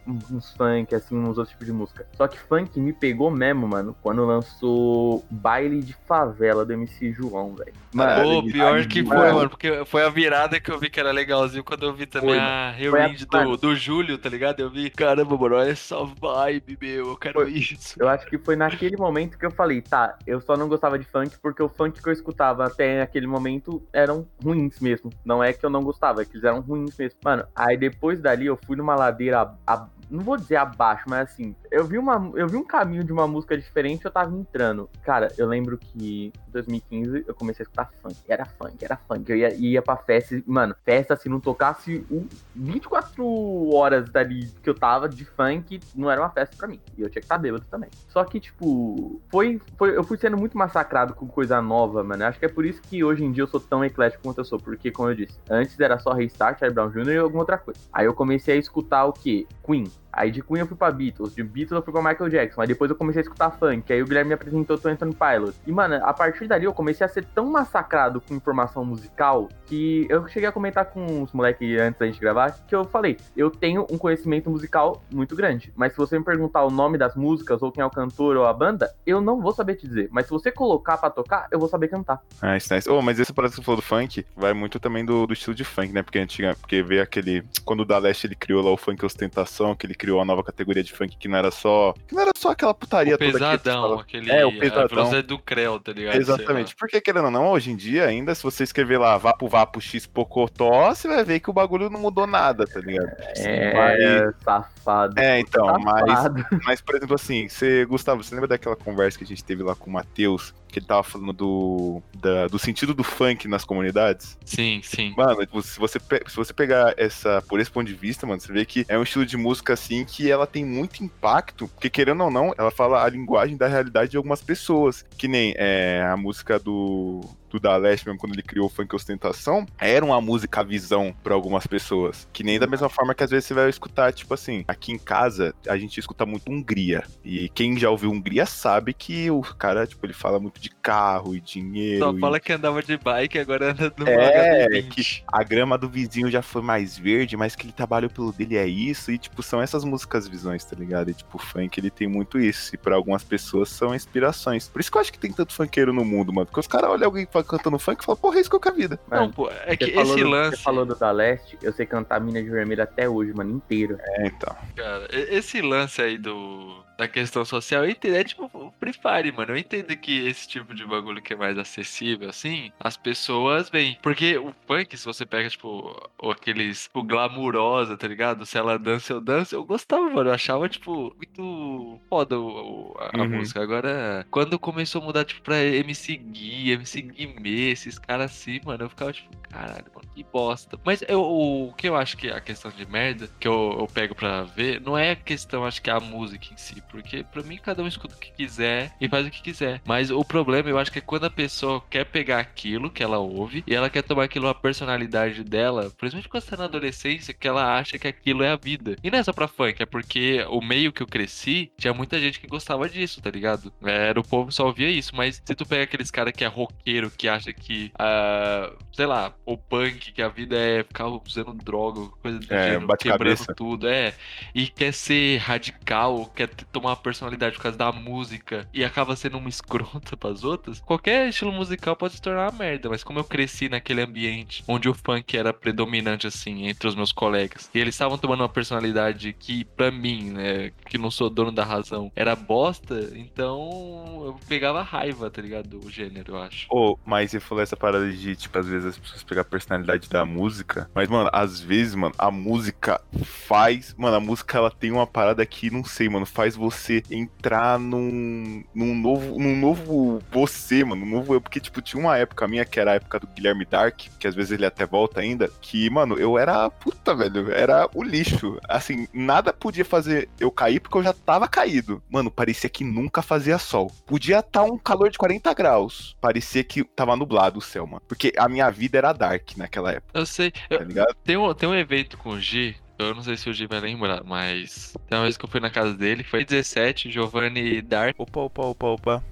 [0.07, 2.05] uns funk, assim, uns outros tipos de música.
[2.15, 7.55] Só que funk me pegou mesmo, mano, quando lançou Baile de Favela do MC João,
[7.55, 7.73] velho.
[7.93, 9.35] Mano, Pô, pior que foi, mano.
[9.35, 12.29] mano, porque foi a virada que eu vi que era legalzinho quando eu vi também
[12.31, 14.59] Foi, a rewind do, do Júlio, tá ligado?
[14.59, 17.51] Eu vi, caramba, mano, olha essa vibe, meu, eu quero Foi.
[17.51, 17.95] isso.
[17.97, 21.05] Eu acho que foi naquele momento que eu falei, tá, eu só não gostava de
[21.05, 25.09] funk porque o funk que eu escutava até aquele momento eram ruins mesmo.
[25.23, 27.17] Não é que eu não gostava, é que eles eram ruins mesmo.
[27.23, 31.29] Mano, aí depois dali eu fui numa ladeira, a- a- não vou dizer abaixo, mas
[31.29, 34.89] assim, eu vi, uma, eu vi um caminho de uma música diferente eu tava entrando.
[35.03, 38.15] Cara, eu lembro que em 2015 eu comecei a escutar funk.
[38.27, 39.29] Era funk, era funk.
[39.29, 44.69] Eu ia, ia pra festa, mano, festa se não tocasse um, 24 horas dali que
[44.69, 46.79] eu tava de funk, não era uma festa pra mim.
[46.97, 47.89] E eu tinha que estar bêbado também.
[48.07, 49.97] Só que, tipo, foi, foi.
[49.97, 52.25] Eu fui sendo muito massacrado com coisa nova, mano.
[52.25, 54.45] Acho que é por isso que hoje em dia eu sou tão eclético quanto eu
[54.45, 54.59] sou.
[54.59, 57.09] Porque, como eu disse, antes era só Restart, Charlie Brown Jr.
[57.09, 57.79] e alguma outra coisa.
[57.91, 59.47] Aí eu comecei a escutar o quê?
[59.65, 59.84] Queen.
[59.85, 60.04] soon.
[60.15, 62.67] Aí de Queen eu fui pra Beatles, de Beatles eu fui pra Michael Jackson, aí
[62.67, 65.57] depois eu comecei a escutar funk, aí o Guilherme me apresentou o Anthony Pilot.
[65.67, 70.07] E, mano, a partir dali eu comecei a ser tão massacrado com informação musical que
[70.09, 73.51] eu cheguei a comentar com os moleques antes da gente gravar, que eu falei, eu
[73.51, 77.61] tenho um conhecimento musical muito grande, mas se você me perguntar o nome das músicas,
[77.61, 80.07] ou quem é o cantor ou a banda, eu não vou saber te dizer.
[80.11, 82.21] Mas se você colocar pra tocar, eu vou saber cantar.
[82.41, 82.89] Nice, nice.
[82.89, 85.55] Oh, mas esse parece que você falou do funk, vai muito também do, do estilo
[85.55, 86.01] de funk, né?
[86.01, 87.43] Porque antiga, porque veio aquele.
[87.63, 90.43] Quando o Da Leste ele criou lá o funk ostentação, que ele criou a nova
[90.43, 91.93] categoria de funk que não era só.
[92.07, 94.29] Que não era só aquela putaria O toda pesadão, aquele.
[94.29, 94.87] É, o A pesadão.
[94.87, 96.15] velocidade do Creu, tá ligado?
[96.15, 96.75] Exatamente.
[96.75, 100.05] Porque, querendo ou não, hoje em dia, ainda, se você escrever lá Vapo Vapo X
[100.05, 103.09] Pocotó, você vai ver que o bagulho não mudou nada, tá ligado?
[103.37, 105.19] É, safado.
[105.19, 106.45] É, então, mas, Safado.
[106.63, 109.73] mas, por exemplo, assim, você, Gustavo, você lembra daquela conversa que a gente teve lá
[109.75, 114.37] com o Matheus, que ele tava falando do, da- do sentido do funk nas comunidades?
[114.43, 115.13] Sim, sim.
[115.15, 118.65] Mano, se você, se você pegar essa por esse ponto de vista, mano, você vê
[118.65, 122.29] que é um estilo de música assim que ela tem muito impacto, porque querendo ou
[122.31, 125.05] não, ela fala a linguagem da realidade de algumas pessoas.
[125.17, 128.95] Que nem é, a música do, do Da Leste, mesmo quando ele criou o funk
[128.95, 132.27] ostentação, era uma música visão pra algumas pessoas.
[132.33, 134.97] Que nem da mesma forma que às vezes você vai escutar, tipo assim, aqui em
[134.99, 137.03] casa a gente escuta muito Hungria.
[137.23, 141.35] E quem já ouviu Hungria sabe que o cara, tipo, ele fala muito de carro
[141.35, 141.99] e dinheiro.
[142.05, 145.23] Só e- fala que andava de bike, agora anda no É, HB20.
[145.31, 148.67] a grama do vizinho já foi mais verde, mas que ele trabalhou pelo dele é
[148.67, 151.09] isso, e tipo, são essas músicas visões, tá ligado?
[151.11, 154.67] E tipo, o funk ele tem muito isso, e pra algumas pessoas são inspirações.
[154.67, 156.89] Por isso que eu acho que tem tanto funkeiro no mundo, mano, porque os caras
[156.89, 158.99] olham alguém cantando funk e falam, porra, é isso que eu quero a vida.
[159.09, 160.57] Não, pô, é que falou esse lance.
[160.57, 163.97] Você falou do Da Leste, eu sei cantar Mina de Vermelho até hoje, mano, inteiro.
[164.01, 164.55] É, então.
[164.75, 169.31] Cara, esse lance aí do da questão social, eu entendo, é tipo o Free Fire,
[169.31, 169.51] mano.
[169.51, 173.97] Eu entendo que esse tipo de bagulho que é mais acessível, assim, as pessoas vêm.
[174.01, 175.93] Porque o funk, se você pega, tipo,
[176.31, 178.45] aqueles, tipo, glamurosa, tá ligado?
[178.45, 180.29] Se ela dança, eu danço, eu gostava, mano.
[180.29, 183.29] Eu achava, tipo, muito foda o- o- a, a Uhum.
[183.29, 183.61] música.
[183.61, 188.85] Agora, quando começou a mudar, tipo, pra MC Gui, MC Guimê, esses caras assim, mano,
[188.85, 190.79] eu ficava, tipo, caralho, mano, que bosta.
[190.85, 193.87] Mas eu, o que eu acho que é a questão de merda, que eu, eu
[193.87, 196.81] pego pra ver, não é a questão, acho que é a música em si.
[196.89, 199.81] Porque pra mim, cada um escuta o que quiser e faz o que quiser.
[199.85, 203.17] Mas o problema, eu acho que é quando a pessoa quer pegar aquilo que ela
[203.19, 207.33] ouve e ela quer tomar aquilo a personalidade dela, principalmente quando você tá na adolescência,
[207.33, 208.95] que ela acha que aquilo é a vida.
[209.03, 212.19] E não é só pra funk, é porque o meio que eu cresci, tinha muita
[212.19, 213.71] gente que gostava disso, tá ligado?
[213.83, 217.11] Era o povo só ouvia isso, mas se tu pega aqueles cara que é roqueiro,
[217.11, 222.09] que acha que, uh, sei lá, o punk, que a vida é ficar usando droga,
[222.21, 223.53] coisa do É, gênero, quebrando cabeça.
[223.55, 224.13] tudo, é,
[224.53, 229.37] e quer ser radical, quer tomar uma personalidade por causa da música e acaba sendo
[229.37, 233.23] uma escrota pras outras, qualquer estilo musical pode se tornar uma merda, mas como eu
[233.23, 237.95] cresci naquele ambiente onde o funk era predominante, assim, entre os meus colegas, e eles
[237.95, 242.35] estavam tomando uma personalidade que, pra mim, né, que não sou dono da razão, era
[242.35, 245.69] bosta, então eu pegava raiva, tá ligado?
[245.69, 246.67] Do gênero, eu acho.
[246.69, 250.09] Ô, mas você falou essa parada de, tipo, às vezes as pessoas pegar a personalidade
[250.09, 250.89] da música.
[250.93, 253.95] Mas, mano, às vezes, mano, a música faz.
[253.97, 256.64] Mano, a música ela tem uma parada que, não sei, mano, faz você
[257.09, 259.39] entrar num, num novo.
[259.39, 261.05] num novo você, mano.
[261.05, 261.41] Um novo eu.
[261.41, 264.35] Porque, tipo, tinha uma época minha que era a época do Guilherme Dark, que às
[264.35, 265.49] vezes ele até volta ainda.
[265.61, 266.69] Que, mano, eu era.
[266.69, 267.51] Puta, velho.
[267.51, 268.59] Era o lixo.
[268.67, 272.01] Assim, nada podia fazer eu cair porque eu já tava caído.
[272.09, 273.91] Mano, parecia que nunca fazia sol.
[274.05, 276.15] Podia estar um calor de 40 graus.
[276.21, 278.01] Parecia que tava nublado o céu, mano.
[278.07, 281.69] Porque a minha vida era dark naquela época, Eu sei, eu- tá tem, um, tem
[281.69, 285.17] um evento com o G, eu não sei se o G vai lembrar, mas tem
[285.17, 288.15] uma vez que eu fui na casa dele, foi 17, Giovanni Dark.
[288.19, 289.23] Opa, opa, opa, opa.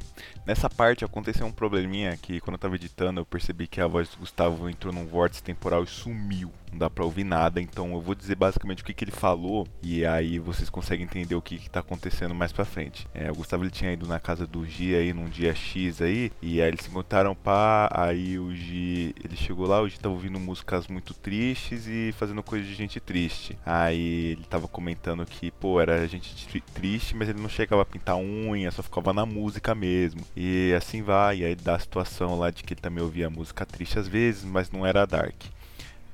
[0.46, 4.10] Nessa parte aconteceu um probleminha que quando eu tava editando eu percebi que a voz
[4.10, 6.52] do Gustavo entrou num vórtice temporal e sumiu.
[6.70, 9.66] Não dá pra ouvir nada, então eu vou dizer basicamente o que, que ele falou
[9.82, 13.08] e aí vocês conseguem entender o que, que tá acontecendo mais pra frente.
[13.14, 16.32] É, o Gustavo ele tinha ido na casa do Gi aí num dia X aí
[16.42, 20.16] e aí eles se encontraram pá, aí o Gi, ele chegou lá, o Gi tava
[20.16, 23.58] ouvindo músicas muito tristes e fazendo coisa de gente triste.
[23.66, 27.86] Aí ele tava comentando que, pô, era gente tri- triste, mas ele não chegava a
[27.86, 30.22] pintar unha, só ficava na música mesmo.
[30.36, 33.66] E assim vai, e aí dá a situação lá de que ele também ouvia música
[33.66, 35.36] triste às vezes, mas não era dark.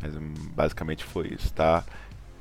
[0.02, 1.84] Mas hum, basicamente foi isso, tá?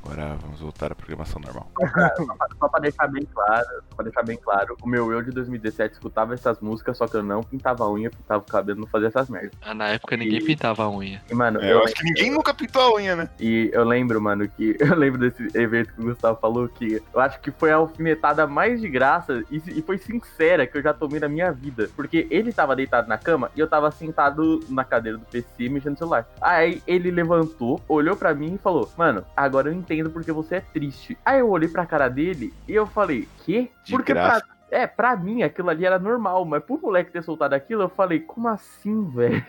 [0.05, 1.71] Agora vamos voltar à programação normal.
[2.59, 5.95] Só pra deixar bem claro, só pra deixar bem claro, o meu eu de 2017
[5.95, 9.09] escutava essas músicas, só que eu não pintava a unha, pintava o cabelo, não fazia
[9.09, 9.53] essas merdas.
[9.63, 11.23] Ah, na época ninguém E- pintava a unha.
[11.31, 13.29] E, mano, É, eu acho que ninguém nunca pintou a unha, né?
[13.39, 17.21] E eu lembro, mano, que eu lembro desse evento que o Gustavo falou que eu
[17.21, 20.93] acho que foi a alfinetada mais de graça e, e foi sincera que eu já
[20.95, 21.89] tomei na minha vida.
[21.95, 25.93] Porque ele tava deitado na cama e eu tava sentado na cadeira do PC mexendo
[25.93, 26.27] no celular.
[26.41, 30.61] Aí ele levantou, olhou pra mim e falou: Mano, agora eu entendo porque você é
[30.61, 31.17] triste.
[31.25, 33.71] Aí eu olhei pra cara dele e eu falei: Quê?
[33.83, 34.45] De porque graça.
[34.45, 34.59] pra.
[34.71, 38.21] É, pra mim aquilo ali era normal, mas pro moleque ter soltado aquilo, eu falei,
[38.21, 39.43] como assim, velho?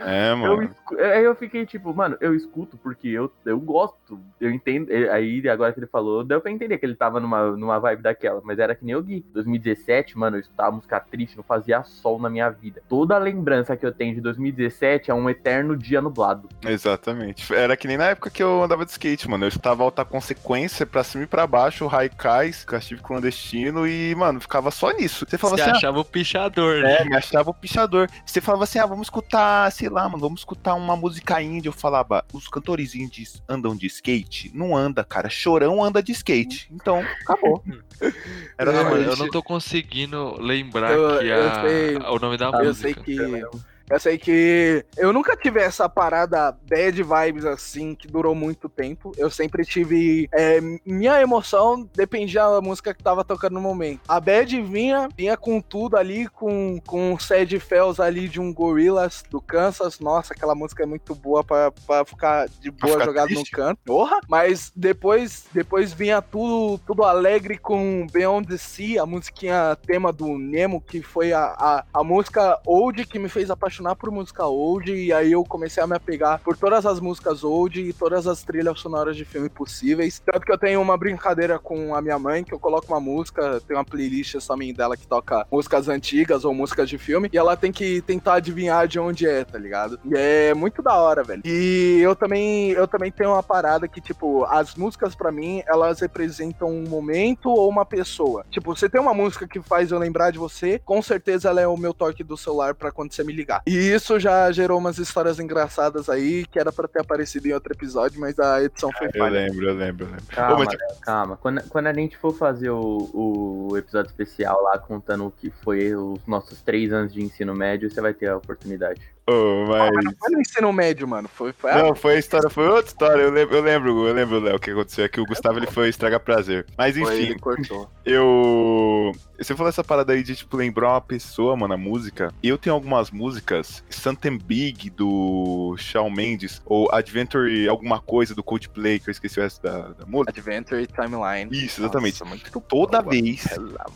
[0.00, 0.62] É, Eu mano.
[0.64, 4.90] escu- Aí eu fiquei tipo, mano, eu escuto porque eu, eu gosto, eu entendo.
[4.90, 8.02] eh, Aí agora que ele falou, deu pra entender que ele tava numa, numa vibe
[8.02, 9.24] daquela, mas era que nem o Gui.
[9.32, 12.82] 2017, mano, eu escutava música triste, não fazia sol na minha vida.
[12.88, 16.48] Toda a lembrança que eu tenho de 2017 é um eterno dia nublado.
[16.62, 17.52] Exatamente.
[17.54, 19.44] Era que nem na época que eu andava de skate, mano.
[19.44, 24.70] Eu estava alta consequência pra cima e pra baixo, Raikais, castigo clandestino e, mano, ficava
[24.70, 25.24] só nisso.
[25.28, 26.96] Você falava Você assim, ah, achava o pichador, né?
[27.00, 28.08] É, me achava o pichador.
[28.24, 31.66] Você falava assim, ah, vamos escutar, sei lá, mano, vamos escutar uma música indie.
[31.68, 34.50] Eu falava, os cantores indies andam de skate?
[34.54, 35.28] Não anda, cara.
[35.28, 36.68] Chorão anda de skate.
[36.72, 37.62] Então, acabou.
[38.56, 41.96] Era Não, mano, eu não tô conseguindo lembrar Eu- que eu a- sei.
[41.96, 42.82] o nome da Eu Eu música.
[42.82, 43.44] sei que.
[43.88, 49.12] Eu sei que eu nunca tive essa parada bad vibes assim, que durou muito tempo.
[49.16, 50.28] Eu sempre tive.
[50.32, 54.00] é, minha emoção dependia da música que tava tocando no momento.
[54.08, 58.52] A bad vinha, vinha com tudo ali, com, com o Sad Fells ali de um
[58.52, 60.00] Gorillaz do Kansas.
[60.00, 63.52] Nossa, aquela música é muito boa pra, pra ficar de boa ficar jogado triste?
[63.52, 63.80] no canto.
[63.84, 64.20] Porra!
[64.28, 70.38] Mas depois, depois vinha tudo, tudo alegre com Beyond the Sea, a musiquinha tema do
[70.38, 74.92] Nemo, que foi a, a, a música old que me fez apaixonar por música old.
[74.92, 78.42] E aí eu comecei a me apegar por todas as músicas old e todas as
[78.42, 80.20] trilhas sonoras de filme possíveis.
[80.24, 83.60] Tanto que eu tenho uma brincadeira com a minha mãe, que eu coloco uma música,
[83.66, 87.56] tem uma playlist também dela que toca músicas antigas ou músicas de filme, e ela
[87.56, 89.98] tem que tentar adivinhar de onde é, tá ligado?
[90.04, 91.42] E é muito da hora, velho.
[91.44, 96.00] E eu também, eu também tenho uma parada que, tipo, as músicas pra mim, elas
[96.00, 98.44] representam um momento ou uma pessoa.
[98.50, 101.66] Tipo, você tem uma música que faz eu lembrar de você, com certeza ela é
[101.66, 103.62] o meu toque do celular pra quando você me ligar.
[103.66, 107.72] E isso já gerou umas histórias engraçadas aí, que era pra ter aparecido em outro
[107.72, 109.40] episódio, mas a edição foi Eu falha.
[109.46, 110.24] lembro, eu lembro, eu lembro.
[110.30, 111.36] Ô, Calma, mas, Léo, calma.
[111.38, 115.94] Quando, quando a gente for fazer o, o episódio especial lá, contando o que foi
[115.96, 119.00] os nossos três anos de ensino médio, você vai ter a oportunidade.
[119.26, 120.04] Oh, Mas mas.
[120.04, 121.28] não foi no ensino médio, mano.
[121.32, 123.22] Foi, foi a- Não, foi a história, foi outra história.
[123.22, 125.04] Eu lembro, eu lembro, eu lembro, Léo, o que aconteceu.
[125.04, 126.66] É que o Gustavo ele foi estragar prazer.
[126.76, 127.90] Mas foi, enfim, ele cortou.
[128.04, 129.12] eu.
[129.38, 132.32] Você falou essa parada aí de, tipo, lembrar uma pessoa, mano, a música.
[132.42, 139.00] Eu tenho algumas músicas, Something Big do Shawn Mendes, ou Adventure alguma coisa do Coldplay,
[139.00, 140.30] que eu esqueci o resto da, da música.
[140.30, 141.50] Adventure Timeline.
[141.50, 142.22] Isso, exatamente.
[142.22, 143.10] Nossa, Toda boa.
[143.10, 143.44] vez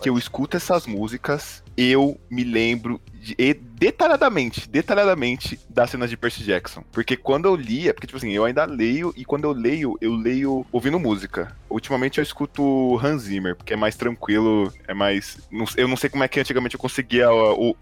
[0.02, 3.00] que eu escuto essas músicas, eu me lembro
[3.36, 6.82] detalhadamente, detalhadamente das cenas de Percy Jackson.
[6.92, 10.14] Porque quando eu lia, porque tipo assim, eu ainda leio e quando eu leio, eu
[10.14, 11.56] leio ouvindo música.
[11.70, 15.38] Ultimamente eu escuto Hans Zimmer, porque é mais tranquilo, é mais.
[15.76, 17.28] Eu não sei como é que antigamente eu conseguia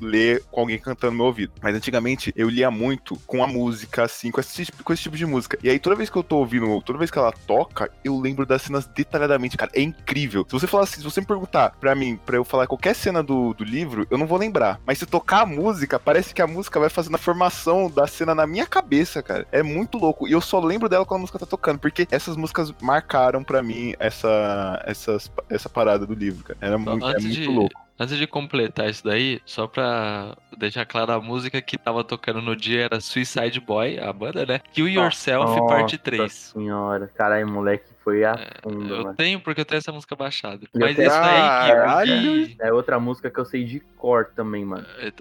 [0.01, 1.53] ler com alguém cantando no meu ouvido.
[1.63, 5.17] Mas antigamente eu lia muito com a música, assim, com esse, tipo- com esse tipo
[5.17, 5.59] de música.
[5.63, 8.45] E aí toda vez que eu tô ouvindo, toda vez que ela toca, eu lembro
[8.45, 9.71] das cenas detalhadamente, cara.
[9.75, 10.45] É incrível.
[10.49, 13.23] Se você falar assim, se você me perguntar pra mim, pra eu falar qualquer cena
[13.23, 14.81] do, do livro, eu não vou lembrar.
[14.85, 18.35] Mas se tocar a música, parece que a música vai fazendo a formação da cena
[18.35, 19.46] na minha cabeça, cara.
[19.53, 20.27] É muito louco.
[20.27, 23.62] E eu só lembro dela quando a música tá tocando, porque essas músicas marcaram pra
[23.62, 26.59] mim essa, essas, essa parada do livro, cara.
[26.61, 27.81] Era muito, é muito de, louco.
[27.99, 32.57] antes de completar isso daí, só pra deixar claro, a música que tava tocando no
[32.57, 34.61] dia era Suicide Boy, a banda, né?
[34.73, 36.33] Kill Yourself, parte Nossa 3.
[36.33, 37.11] senhora.
[37.14, 39.16] Caralho, moleque, foi a fundo, Eu mano.
[39.16, 40.64] tenho, porque eu tenho essa música baixada.
[40.73, 41.16] Eu Mas tenho- isso.
[42.05, 44.87] Gui, Gui, É outra música que eu sei de cor também, mano.
[44.99, 45.12] é,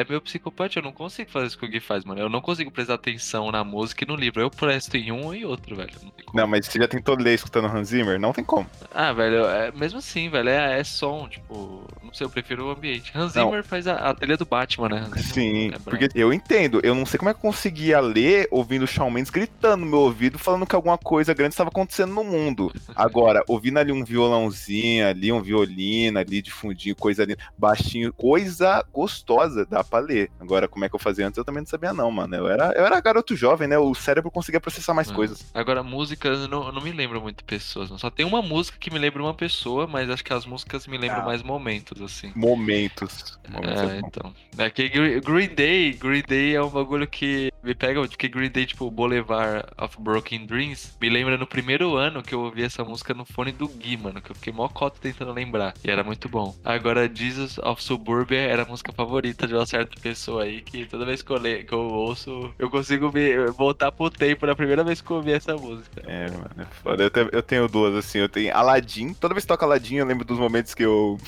[0.00, 2.20] é meu psicopata, eu não consigo fazer isso que o Gui faz, mano.
[2.20, 4.40] Eu não consigo prestar atenção na música e no livro.
[4.40, 5.90] Eu presto em um e outro, velho.
[6.02, 6.38] Não tem como.
[6.38, 8.18] Não, mas você já tentou ler escutando Hans Zimmer?
[8.18, 8.68] Não tem como.
[8.94, 12.70] Ah, velho, é, mesmo assim, velho, é, é som, tipo, não sei, eu prefiro o
[12.70, 13.12] ambiente.
[13.14, 13.44] Hans Não.
[13.46, 15.02] Zimmer faz a, a trilha do Batman, né?
[15.16, 16.80] Zimmer Sim, é porque eu entendo.
[16.82, 19.90] Eu não sei como é que eu conseguia ler ouvindo o Shawn Mendes gritando no
[19.90, 22.72] meu ouvido, falando que alguma coisa grande estava acontecendo no mundo.
[22.94, 28.84] Agora, ouvindo ali um violãozinho, ali um violino, ali de fundinho, coisa ali, baixinho, coisa
[28.92, 30.30] gostosa, dá pra ler.
[30.40, 32.34] Agora, como é que eu fazia antes, eu também não sabia não, mano.
[32.34, 33.78] Eu era, eu era garoto jovem, né?
[33.78, 35.14] O cérebro conseguia processar mais Hum.
[35.14, 35.44] coisas.
[35.54, 37.90] Agora, músicas, eu não, eu não me lembro muito pessoas.
[37.90, 37.98] Não.
[37.98, 40.96] Só tem uma música que me lembra uma pessoa, mas acho que as músicas me
[40.98, 41.24] lembram Ah.
[41.24, 42.32] mais momentos, assim.
[42.34, 43.38] Momentos.
[43.48, 44.34] Momentos é É, então.
[44.58, 48.50] É que Gre- Green Day, Green Day é um bagulho que me pega, porque Green
[48.50, 52.82] Day, tipo, Boulevard of Broken Dreams, me lembra no primeiro ano que eu ouvi essa
[52.84, 56.02] música no fone do Gui, mano, que eu fiquei mó cota tentando lembrar, e era
[56.02, 56.54] muito bom.
[56.64, 61.04] Agora, Jesus of Suburbia era a música favorita de uma certa pessoa aí, que toda
[61.04, 64.82] vez que eu, le- que eu ouço, eu consigo me, voltar pro tempo da primeira
[64.82, 66.02] vez que eu ouvi essa música.
[66.06, 67.02] É, mano, é foda.
[67.04, 69.12] Eu tenho, eu tenho duas, assim, eu tenho Aladdin.
[69.14, 71.18] Toda vez que toca Aladdin, eu lembro dos momentos que eu,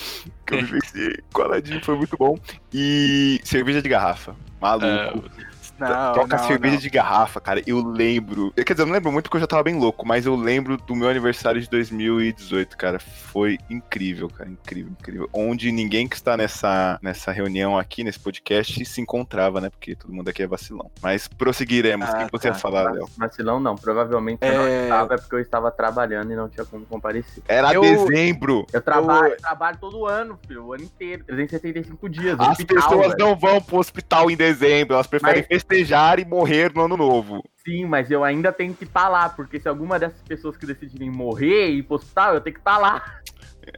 [0.47, 2.39] que eu vivenciei com Aladdin, foi muito bom.
[2.73, 4.35] E cerveja de garrafa.
[4.61, 4.87] Maluco.
[4.87, 5.13] É,
[5.79, 6.81] Não, Toca não, cerveja não.
[6.81, 7.63] de garrafa, cara.
[7.67, 8.53] Eu lembro.
[8.57, 10.35] eu- Quer dizer, eu não lembro muito porque eu já tava bem louco, mas eu
[10.37, 12.99] lembro do meu aniversário de 2018, cara.
[12.99, 14.49] Foi incrível, cara.
[14.51, 15.29] Incrível, incrível.
[15.33, 19.69] Onde ninguém que está nessa, nessa reunião aqui, nesse podcast, se encontrava, né?
[19.71, 20.91] Porque todo mundo aqui é vacilão.
[21.03, 22.09] Mas prosseguiremos.
[22.09, 22.59] o Ah, que você ia tá.
[22.59, 23.09] falar, Léo?
[23.17, 24.83] Vacilão não, provavelmente eu não É.
[24.85, 27.43] estava é porque eu estava trabalhando e não tinha como comparecer.
[27.49, 28.67] Era Eu- dezembro.
[28.73, 32.39] Eu trabalho, Eu- trabalho todo ano, filho, o ano inteiro, 375 dias.
[32.39, 33.17] As hospital, pessoas velho.
[33.19, 37.43] não vão pro hospital em dezembro, elas preferem Mas- festejar e morrer no ano novo.
[37.65, 41.11] Sim, mas eu ainda tenho que estar lá, porque se alguma dessas pessoas que decidirem
[41.11, 43.21] morrer e hospital, eu tenho que estar lá.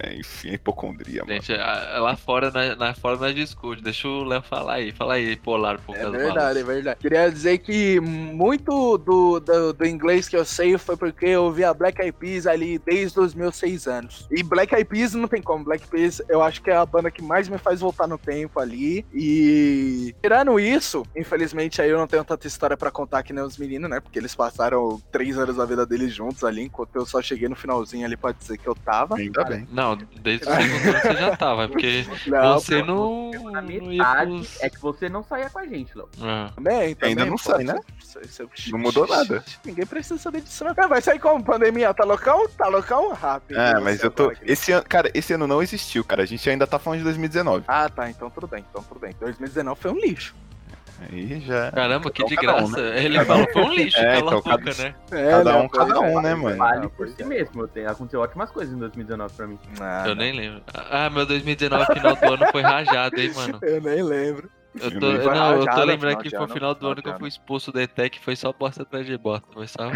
[0.01, 1.33] É, enfim, hipocondria, mano.
[1.35, 3.83] Gente, a- lá fora, na, lá fora nós discute.
[3.83, 4.93] Deixa o Léo falar aí.
[4.93, 7.01] Fala aí, polar, por É verdade, é verdade.
[7.01, 11.65] Queria dizer que muito do, do, do inglês que eu sei foi porque eu vi
[11.65, 14.27] a Black Eyed Peas ali desde os meus seis anos.
[14.31, 15.65] E Black Eyed Peas não tem como.
[15.65, 18.19] Black Eyed Peas eu acho que é a banda que mais me faz voltar no
[18.19, 19.05] tempo ali.
[19.13, 23.57] E tirando isso, infelizmente aí eu não tenho tanta história pra contar que nem os
[23.59, 24.01] meninos, né?
[24.01, 27.57] Porque eles passaram três anos da vida deles juntos ali, enquanto eu só cheguei no
[27.57, 29.17] finalzinho ali pra dizer que eu tava.
[29.17, 29.67] Ainda bem.
[29.77, 33.69] Não, desde o segundo ano você já tava, é porque Não, você não, Na não
[33.69, 34.63] metade pros...
[34.63, 36.09] é que você não saía com a gente, Léo.
[36.23, 36.51] Ah.
[36.55, 37.79] Também, também, Ainda não pô, sai, né?
[38.25, 39.45] isso- Não mudou nada.
[39.63, 40.89] Ninguém precisa saber disso, não.
[40.89, 41.93] Vai sair como pandemia?
[41.93, 42.49] Tá loucão?
[42.49, 43.13] Tá loucão?
[43.13, 43.59] Rápido.
[43.61, 44.23] É, mas eu tô.
[44.25, 44.51] agora aqui.
[44.51, 46.23] Esse ano, cara, esse ano não existiu, cara.
[46.23, 47.65] A gente ainda tá falando de 2019.
[47.69, 48.09] Ah, tá.
[48.09, 48.65] Então tudo bem.
[48.71, 49.15] Então tudo bem.
[49.21, 50.35] 2019 foi um lixo.
[51.01, 51.71] Aí já.
[51.73, 52.81] Caramba, que Então, de cada um, graça.
[52.97, 54.95] Ele falou foi um lixo, É, cala então, a boca, cada- né?
[55.13, 56.55] É, Cada não, um, cada pois é, um, né, mano?
[56.55, 57.25] é, Vale por si é.
[57.27, 57.63] mesmo.
[57.63, 59.59] eu tenho- Aconteceu ótimas coisas em 2019 pra mim.
[59.81, 60.23] Ah, Eu não.
[60.23, 60.63] nem lembro.
[60.75, 63.59] Ah, meu 2019, final do ano foi rajado, hein, mano.
[63.63, 64.51] Eu nem lembro.
[64.81, 67.29] Eu tô, não, eu tô lembrando que foi o final do ano que eu fui
[67.29, 69.47] expulso do ETEC, foi só bosta atrás de bosta.
[69.53, 69.91] Foi só.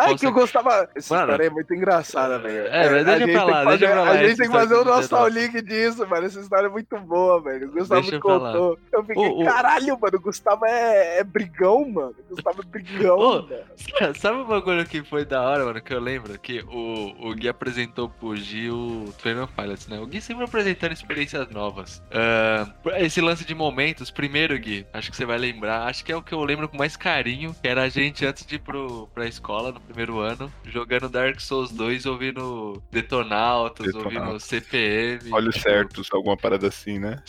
[0.00, 0.88] Ai, que eu gostava.
[0.94, 1.32] Essa Mano.
[1.32, 2.66] história é muito engraçada, velho.
[2.68, 4.36] É, mas deixa a gente pra lá, tem que deixa fazer- pra lá A gente
[4.36, 6.26] tem que fazer o história nosso link disso, mano.
[6.26, 7.68] Essa história é muito boa, velho.
[7.68, 8.78] O Gustavo me contou.
[8.92, 10.16] Eu fiquei, caralho, mano.
[10.16, 12.14] O Gustavo é, é brigão, mano.
[12.30, 13.48] O Gustavo é brigão.
[14.14, 15.80] Sabe um bagulho que foi da hora, mano?
[15.80, 19.98] Que eu lembro que o, o Gui apresentou pro Gil o Trainer Pilots, né?
[19.98, 22.02] O Gui sempre apresentando experiências novas.
[22.98, 24.10] Esse lance de momentos.
[24.10, 25.82] primeiro, Gui, acho que você vai lembrar.
[25.88, 27.54] Acho que é o que eu lembro com mais carinho.
[27.62, 31.40] Que era a gente antes de ir pro, pra escola no primeiro ano, jogando Dark
[31.40, 34.16] Souls 2, ouvindo Detonautas, Detonautas.
[34.18, 35.32] ouvindo CPM.
[35.32, 37.22] Olhos tipo, certos, alguma parada assim, né?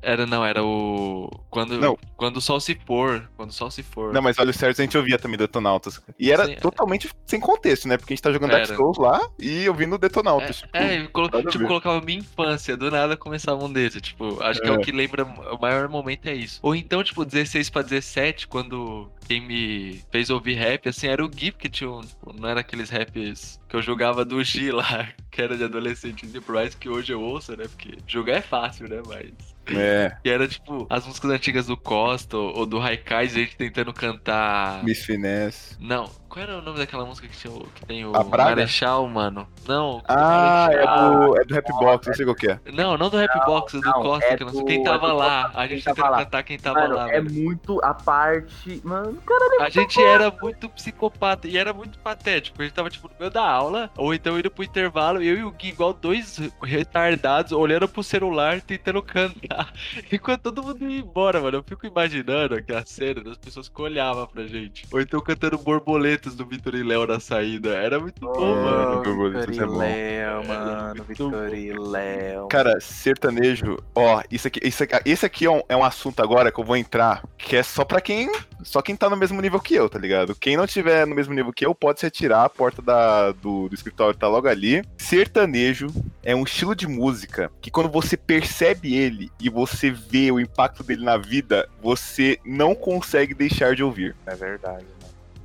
[0.00, 1.28] Era, não, era o.
[1.50, 1.96] Quando, Não.
[2.16, 3.28] quando o sol se pôr.
[3.36, 4.12] Quando o sol se for.
[4.12, 6.00] Não, mas olhos certos a gente ouvia também Detonautas.
[6.18, 6.56] E era Sim, é.
[6.56, 7.96] totalmente sem contexto, né?
[7.96, 8.76] Porque a gente tá jogando Dark Era.
[8.76, 10.58] Souls lá e ouvindo Detonautas.
[10.58, 14.60] tipo, É, é, colo- tipo, colocava minha infância, do nada começava um desse, tipo, acho
[14.60, 14.72] que é É.
[14.72, 16.58] o que lembra, o maior momento é isso.
[16.62, 21.28] Ou então, tipo, 16 pra 17, quando quem me fez ouvir rap, assim, era o
[21.28, 22.02] Gui, que tinha um,
[22.38, 26.76] não era aqueles raps que eu jogava do G lá, que era de adolescente Enterprise,
[26.76, 29.30] que hoje eu ouço, né, porque jogar é fácil, né, mas...
[29.74, 33.56] É, Que era, tipo, as músicas antigas do Costa ou, ou do Haikais, a gente
[33.56, 34.82] tentando cantar...
[34.84, 35.76] Miss Finesse.
[35.80, 38.10] Não, qual era o nome daquela música que, tinha, o- que tem o?
[38.28, 39.46] Marechal, mano?
[39.66, 42.58] Não, Ah, é do, é do Rapbox, não sei qual que é.
[42.72, 44.60] Não, não do Rapbox, do não, Costa, é que não sei.
[44.60, 45.42] do- Quem é tava do lá?
[45.44, 47.08] Costa, A gente tentando cantar quem tava Mano, lá.
[47.08, 47.32] é velho.
[47.32, 48.80] muito a parte.
[48.82, 52.60] Mano, cara, A gente era muito psicopata e era muito patético.
[52.60, 55.44] A gente tava, tipo, no meio da aula, ou então indo pro intervalo, eu e
[55.44, 59.72] o Gui, igual dois retardados, olhando pro celular, tentando cantar.
[60.10, 61.58] Enquanto todo mundo ia embora, mano.
[61.58, 64.86] Eu fico imaginando aquela cena das pessoas que olhavam pra gente.
[64.92, 67.70] Ou então cantando borboletas do Vitor e Léo na saída.
[67.74, 69.02] Era muito bom, É, mano.
[69.02, 69.78] Borboletas é bom.
[69.78, 72.48] Léo, mano, Vitor e Léo.
[72.48, 76.50] Cara, sertanejo, ó, isso aqui, isso aqui, esse aqui é um, é um assunto agora
[76.50, 78.30] que eu vou entrar, que é só pra quem,
[78.62, 80.34] só quem tá no mesmo nível que eu, tá ligado?
[80.34, 83.68] Quem não tiver no mesmo nível que eu, pode se retirar, a porta da, do,
[83.68, 84.82] do escritório tá logo ali.
[84.96, 85.88] Sertanejo
[86.22, 90.82] é um estilo de música que quando você percebe ele e você vê o impacto
[90.82, 94.14] dele na vida, você não consegue deixar de ouvir.
[94.26, 94.86] É verdade,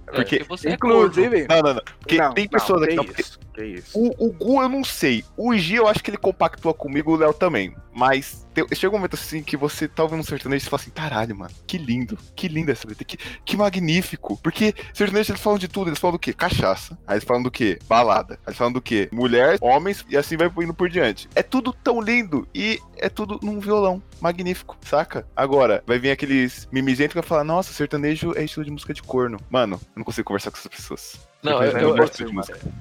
[0.07, 0.73] É, porque- você é.
[0.73, 1.47] Inclusive.
[1.47, 1.81] Não, não, não.
[1.99, 2.95] Porque não, tem pessoas não, aqui.
[2.95, 3.39] que não, isso,
[3.79, 3.91] isso.
[3.97, 5.23] O, o Gu eu não sei.
[5.35, 7.75] O Gi eu acho que ele compactua comigo, o Léo também.
[7.93, 10.81] Mas tem- chega um momento assim que você tá ouvindo um sertanejo e você fala
[10.81, 14.37] assim: caralho, mano, que lindo, que linda essa letra, que, que magnífico.
[14.41, 16.31] Porque sertanejo eles falam de tudo, eles falam do quê?
[16.31, 16.97] Cachaça.
[17.07, 17.79] Aí eles falam do quê?
[17.87, 18.35] Balada.
[18.35, 19.09] Aí eles falam do quê?
[19.11, 21.27] Mulher, homens e assim vai indo por diante.
[21.35, 24.01] É tudo tão lindo e é tudo num violão.
[24.21, 25.27] Magnífico, saca?
[25.35, 29.01] Agora, vai vir aqueles mimizentos que vai falar: nossa, sertanejo é estilo de música de
[29.01, 29.39] corno.
[29.49, 31.15] Mano, eu não consigo conversar com essas pessoas.
[31.41, 31.95] Não, eu- eu-.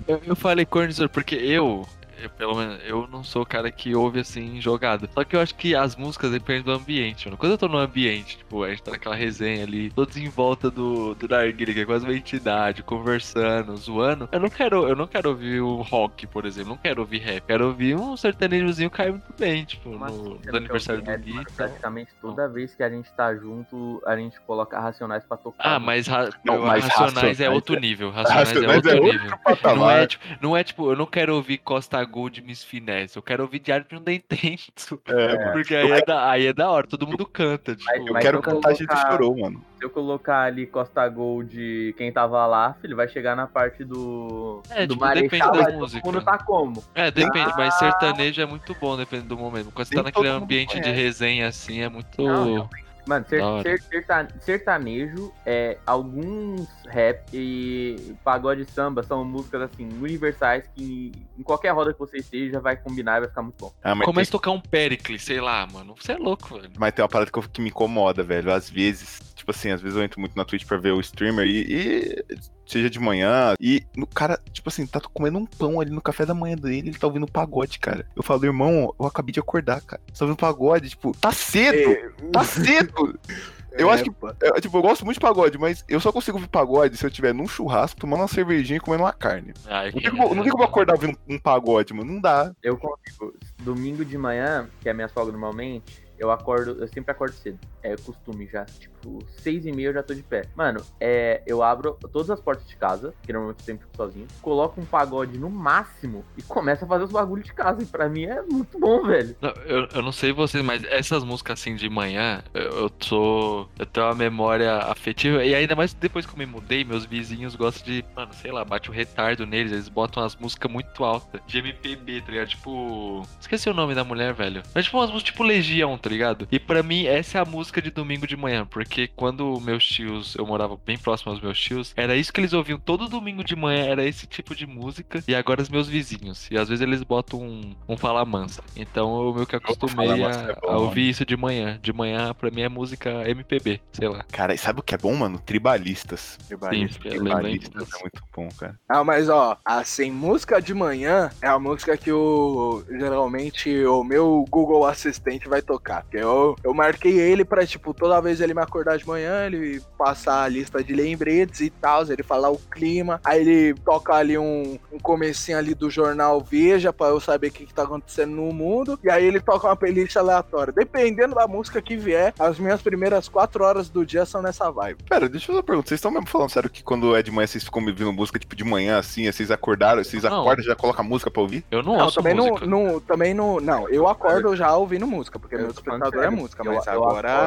[0.07, 1.87] Eu, eu falei corno porque eu,
[2.23, 5.09] eu, pelo menos, eu não sou o cara que ouve assim jogado.
[5.13, 7.37] Só que eu acho que as músicas dependem do ambiente, mano.
[7.37, 10.71] Quando eu tô no ambiente, tipo, a gente tá naquela resenha ali, todos em volta
[10.71, 14.29] do, do narguilha, que é quase uma entidade, conversando, zoando.
[14.33, 16.71] Eu não quero, eu não quero ouvir o rock, por exemplo.
[16.71, 17.45] Não quero ouvir rap.
[17.47, 21.23] Quero ouvir um sertanejozinho cai muito bem, tipo, assim, no, no não aniversário do ouvir
[21.23, 21.31] Gui.
[21.33, 21.43] rap, mano?
[21.51, 21.67] então.
[21.67, 25.77] Praticamente toda vez que a gente tá junto, a gente coloca Racionais pra tocar.
[25.77, 28.11] Ah, mas, ra Não, mas Racionais, é Racionais outro é- nível.
[28.11, 29.31] Racionais, é Racionais outro é outro nível.
[29.31, 30.03] Não patamar.
[30.03, 33.43] é, tipo, não é tipo, eu não quero ouvir Costa Gold Miss Finesse, eu quero
[33.43, 35.01] ouvir Diário de um Dentento.
[35.09, 37.75] É, Porque aí é, da, aí é da hora, todo mundo canta.
[37.77, 39.63] Tipo, Eu Mas quero eu cantar a gente colocar- chorou, mano.
[39.79, 44.63] Se eu colocar ali Costa Gold, quem tava lá, filho, vai chegar na parte do.
[44.71, 46.07] É, do tipo, depende Marechal, da aí todo música.
[46.07, 46.83] mundo tá como?
[46.95, 49.71] É, depende, mas sertanejo é muito bom, dependendo do momento.
[49.73, 52.23] Quando você tá naquele ambiente de resenha assim, é muito.
[52.23, 52.69] Não,
[53.07, 53.63] Mano, ser- Da hora.
[53.63, 61.13] ser- serta- sertanejo é alguns rap e pagode e samba são músicas assim universais que
[61.39, 63.73] em qualquer roda que você esteja vai combinar e vai ficar muito bom.
[63.83, 65.95] Ah, Começa a tem, tocar um Pericles, sei lá, mano.
[66.01, 66.71] Você é louco, velho.
[66.79, 68.53] mas tem uma parada que, eu- que me incomoda, velho.
[68.53, 71.47] Às vezes, tipo assim, às vezes eu entro muito na Twitch pra ver o streamer
[71.47, 72.25] e, e
[72.67, 76.27] seja de manhã, e o cara, tipo assim, tá comendo um pão ali no café
[76.27, 78.07] da manhã dele, ele tá ouvindo pagode, cara.
[78.17, 80.03] Eu falo, irmão, eu acabei de acordar, cara.
[80.13, 80.91] Você tá ouvindo pagode?
[80.91, 81.77] Tipo, tá cedo!
[81.79, 83.19] É, Tá cedo!
[83.79, 84.11] Eu acho que.
[84.41, 87.09] Eu, tipo, eu gosto muito de pagode, mas eu só consigo ouvir pagode se eu
[87.09, 89.53] estiver num churrasco, tomando uma cervejinha e comendo uma carne.
[89.67, 92.11] Ai, Não tem como, não tem como acordar ouvindo um pagode, mano.
[92.11, 92.53] Não dá.
[92.63, 93.35] Eu consigo.
[93.59, 97.59] Domingo de manhã, que é a minha folga normalmente, eu acordo, eu sempre acordo cedo.
[97.87, 98.65] É costume já.
[98.65, 100.43] Tipo, seis e meia eu já tô de pé.
[100.57, 104.27] Mano, é, eu abro todas as portas de casa, que normalmente eu sempre fico sozinho,
[104.43, 107.83] coloco um pagode no máximo e começo a fazer os bagulhos de casa.
[107.83, 109.37] E pra mim é muito bom, velho.
[109.41, 113.69] Não, eu, eu não sei vocês, mas essas músicas assim de manhã, eu, eu sou.
[113.79, 115.45] Eu tenho uma memória afetiva.
[115.45, 118.05] E ainda mais depois que eu me mudei, meus vizinhos gostam de.
[118.15, 119.73] Mano, sei lá, bate o retardo neles.
[119.73, 121.41] Eles botam umas músicas muito altas.
[121.47, 122.49] De MPB, tá ligado?
[122.49, 123.23] Tipo.
[123.41, 124.63] Esqueci o nome da mulher, velho.
[124.75, 126.49] Mas tipo umas músicas tipo Legião, tá ligado?
[126.51, 127.45] E pra mim, essa é a
[127.77, 128.67] música de domingo de manhã.
[128.67, 132.53] Porque quando meus tios, eu morava bem próximo aos meus tios, era isso que eles
[132.53, 135.23] ouviam todo domingo de manhã, era esse tipo de música.
[135.27, 136.49] E agora os meus vizinhos.
[136.51, 138.63] E às vezes eles botam um, um Fala Mansa.
[138.77, 141.79] Então eu meio que acostumei Mansa é a, bom, a ouvir isso de manhã.
[141.83, 144.25] De manhã, pra mim, é música MPB, sei lá.
[144.33, 145.39] Cara, e sabe o que é bom, mano?
[145.39, 146.39] Tribalistas.
[146.47, 147.03] Tribalistas.
[147.03, 148.79] Sim, Tribalistas é muito bom, cara.
[148.89, 154.45] Ah, mas ó, assim, música de manhã é a música que o geralmente o meu
[154.49, 156.03] Google Assistente vai tocar.
[156.03, 159.45] Porque eu, eu marquei ele pra mas tipo, toda vez ele me acordar de manhã,
[159.45, 164.15] ele passar a lista de lembretes e tal, ele falar o clima, aí ele toca
[164.15, 167.83] ali um, um comecinho ali do jornal Veja pra eu saber o que, que tá
[167.83, 170.73] acontecendo no mundo, e aí ele toca uma playlist aleatória.
[170.73, 175.03] Dependendo da música que vier, as minhas primeiras quatro horas do dia são nessa vibe.
[175.09, 175.89] Pera, deixa eu fazer uma pergunta.
[175.89, 178.39] Vocês estão mesmo falando sério que quando é de manhã vocês ficam me ouvindo música,
[178.39, 180.41] tipo, de manhã, assim, aí vocês acordaram, vocês Não.
[180.41, 181.65] acordam e já colocam música pra ouvir?
[181.71, 182.67] Eu não, Não, ouço também não, música.
[182.67, 186.63] não, também não, não, eu acordo já ouvindo música, porque Eu meu despertador é música,
[186.63, 187.46] mas eu agora acordo.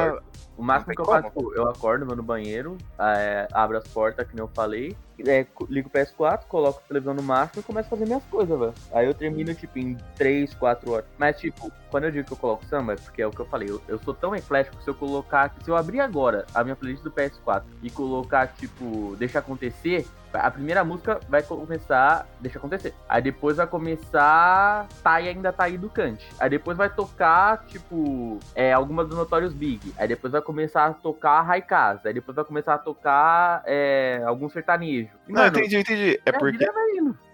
[0.60, 1.22] O máximo que eu como.
[1.22, 4.94] faço, tipo, eu acordo, vou no banheiro, é, abro as portas, que nem eu falei,
[5.26, 8.58] é, ligo o PS4, coloco a televisão no máximo e começo a fazer minhas coisas,
[8.58, 8.74] velho.
[8.92, 11.06] Aí eu termino, tipo, em 3, 4 horas.
[11.16, 13.46] Mas, tipo, quando eu digo que eu coloco samba, é porque é o que eu
[13.46, 16.62] falei, eu, eu sou tão eclético que se eu colocar, se eu abrir agora a
[16.62, 22.58] minha playlist do PS4 e colocar, tipo, deixa acontecer, a primeira música vai começar, deixa
[22.58, 22.94] acontecer.
[23.08, 26.24] Aí depois vai começar, tá e ainda tá aí do Kant.
[26.38, 29.92] Aí depois vai tocar, tipo, é, alguma do Notorious Big.
[29.96, 32.04] Aí depois vai começar a tocar Raikaz.
[32.06, 35.10] Aí depois vai começar a tocar é, algum sertanejo.
[35.28, 36.20] E, Não, mano, entendi, entendi.
[36.24, 36.66] É porque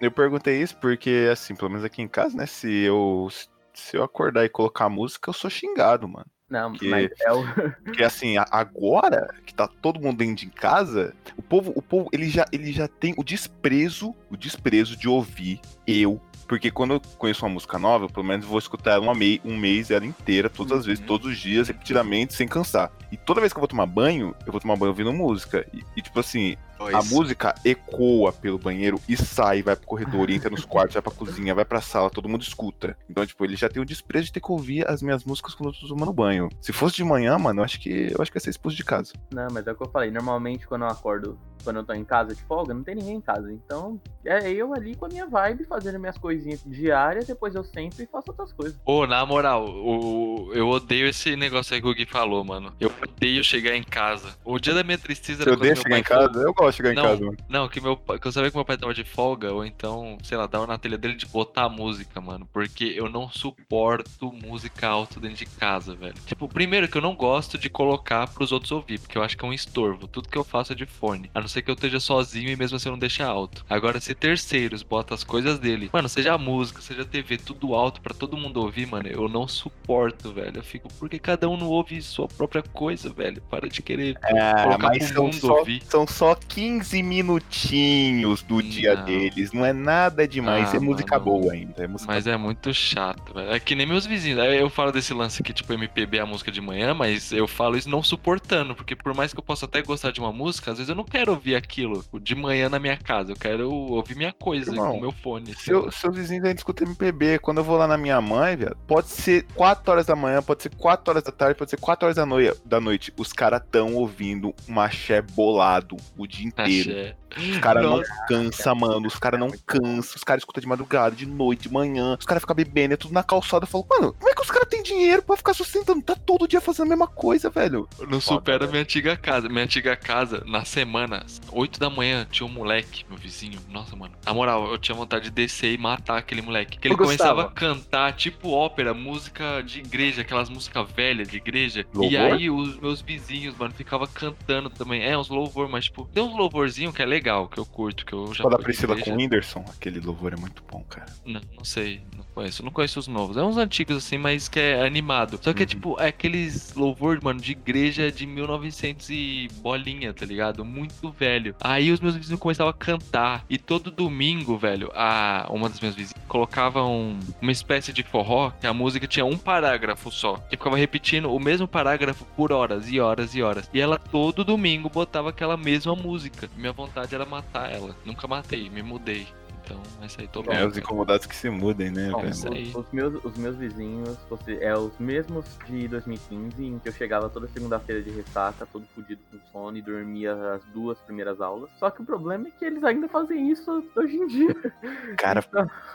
[0.01, 3.29] eu perguntei isso porque, assim, pelo menos aqui em casa, né, se eu,
[3.75, 6.27] se eu acordar e colocar música, eu sou xingado, mano.
[6.49, 7.43] Não, Que- mas é o.
[7.85, 12.29] Porque assim, agora que tá todo mundo dentro de casa, o povo, o povo, ele
[12.29, 16.21] já, ele já tem o desprezo, o desprezo de ouvir eu.
[16.49, 19.41] Porque quando eu conheço uma música nova, eu, pelo menos vou escutar ela uma mei-
[19.45, 21.07] um mês ela inteira, todas as vezes, Uhum.
[21.07, 22.93] todos os dias, repetidamente, sem cansar.
[23.11, 25.67] E toda vez que eu vou tomar banho, eu vou tomar banho ouvindo música.
[25.75, 30.51] E, e, tipo assim, a música ecoa pelo banheiro e sai, vai pro corredor, entra
[30.51, 32.97] nos quartos, vai pra cozinha, vai pra sala, todo mundo escuta.
[33.09, 35.71] Então, tipo, ele já tem o desprezo de ter que ouvir as minhas músicas quando
[35.75, 36.49] eu tô tomando banho.
[36.61, 38.85] Se fosse de manhã, mano, eu acho que eu acho que ia ser expulso de
[38.85, 39.13] casa.
[39.33, 40.11] Não, mas é o que eu falei.
[40.11, 43.21] Normalmente, quando eu acordo, quando eu tô em casa de folga, não tem ninguém em
[43.21, 43.53] casa.
[43.53, 48.01] Então, é eu ali com a minha vibe, fazendo minhas coisinhas diárias, depois eu sento
[48.03, 48.79] e faço outras coisas.
[48.85, 52.73] Ô, na moral, o, eu odeio esse negócio aí que o Gui falou, mano.
[52.81, 54.37] Eu odeio chegar em casa.
[54.45, 56.29] O dia da minha tristeza Você era quando odeia meu chegar pai em casa?
[56.33, 57.03] falou- Eu gosto chegar Não.
[57.03, 57.37] em casa, mano.
[57.49, 60.37] Não, que meu que eu sabia que meu pai tava de folga, ou então, sei
[60.39, 62.49] lá, tava na telha dele de botar a música, mano.
[62.53, 66.15] Porque eu não suporto música alta dentro de casa, velho.
[66.27, 69.45] Tipo, primeiro que eu não gosto de colocar pros outros ouvir, porque eu acho que
[69.45, 70.07] é um estorvo.
[70.09, 71.31] Tudo que eu faço é de fone.
[71.35, 73.65] A não ser que eu esteja sozinho e mesmo assim eu não deixe alto.
[73.69, 77.75] Agora, se terceiros botam as coisas dele, mano, seja a música, seja a TV, tudo
[77.75, 80.59] alto pra todo mundo ouvir, mano, eu não suporto, velho.
[80.59, 83.43] Eu fico, porque cada um não ouve sua própria coisa, velho.
[83.51, 85.83] Para de querer É, colocar pro mundo só, ouvir.
[85.89, 89.05] são só 15 minutinhos do dia Não.
[89.05, 89.53] deles.
[89.53, 90.73] Não é nada demais.
[90.73, 91.25] Ah, é música mano.
[91.43, 91.85] boa ainda.
[91.85, 93.51] É música Mas é muito chato, velho.
[93.53, 94.39] É que nem meus vizinhos.
[94.39, 97.47] Aí Eu falo desse lance aqui, tipo, MPB é a música de manhã, mas eu
[97.47, 100.71] falo isso não suportando, porque por mais que eu possa até gostar de uma música,
[100.71, 103.33] às vezes eu não quero ouvir aquilo de manhã na minha casa.
[103.33, 105.49] Eu quero ouvir minha coisa Irmão, com meu fone.
[105.49, 107.39] sei Seu, seus vizinhos ainda escutam MPB.
[107.41, 110.63] Quando eu vou lá na minha mãe, velho, pode ser 4 horas da manhã, pode
[110.63, 113.13] ser 4 horas da tarde, pode ser 4 horas da, noi da noite.
[113.19, 116.91] Os caras tão ouvindo um axé bolado o dia inteiro.
[116.91, 117.17] Axé.
[117.37, 119.07] Os caras não cansa, mano.
[119.07, 120.17] Os caras não cansam.
[120.17, 122.17] Os caras escutam de madrugada, de noite, de manhã.
[122.19, 123.65] Os caras ficam bebendo, é tudo na calçada.
[123.65, 126.03] Eu falo, mano, como é que os caras têm dinheiro pra ficar sustentando?
[126.03, 127.89] Tá todo dia fazendo a mesma coisa, velho.
[128.09, 129.49] Não supera minha antiga casa.
[129.49, 133.59] Minha antiga casa, na semana, 8 da manhã, tinha um moleque, meu vizinho.
[133.69, 134.15] Nossa, mano.
[134.25, 136.79] Na moral, eu tinha vontade de descer e matar aquele moleque.
[136.79, 137.49] Que ele Ô, começava Gustavo.
[137.49, 141.85] a cantar, tipo ópera, música de igreja, aquelas músicas velhas de igreja.
[141.93, 142.21] E Louvor?
[142.21, 145.03] aí os meus vizinhos, mano, ficavam cantando também.
[145.05, 148.13] É, uns louvor, mas tipo, tem uns louvorzinho que é legal, que eu curto, que
[148.13, 149.11] eu já Só da Priscila igreja.
[149.11, 151.07] com o Whindersson, aquele louvor é muito bom, cara.
[151.25, 152.63] Não, não sei, não conheço.
[152.65, 153.37] Não conheço os novos.
[153.37, 155.39] É uns antigos assim, mas que é animado.
[155.43, 155.67] Só que é Uhum.
[155.67, 160.65] tipo, é aqueles louvor, mano, de igreja de 1900 e bolinha, tá ligado?
[160.65, 161.55] Muito velho.
[161.61, 163.45] Aí os meus vizinhos começavam a cantar.
[163.49, 168.51] E todo domingo, velho, a uma das minhas vizinhas colocava um- uma espécie de forró
[168.61, 170.37] que a música tinha um parágrafo só.
[170.37, 173.71] Que ficava repetindo o mesmo parágrafo por horas e horas e horas.
[173.73, 176.26] E ela todo domingo botava aquela mesma música.
[176.57, 177.97] Minha vontade era matar ela.
[178.05, 179.27] Nunca matei, me mudei.
[179.67, 180.57] Então, essa aí tô bem.
[180.57, 182.25] É, os incomodados que se mudem, né, Bom.
[182.25, 182.45] Os,
[182.75, 184.17] os meus, os meus vizinhos
[184.61, 189.21] é os mesmos de 2015, em que eu chegava toda segunda-feira de ressaca, todo fudido
[189.31, 191.69] com sono e dormia as duas primeiras aulas.
[191.79, 194.55] Só que o problema é que eles ainda fazem isso hoje em dia.
[195.19, 195.45] Cara,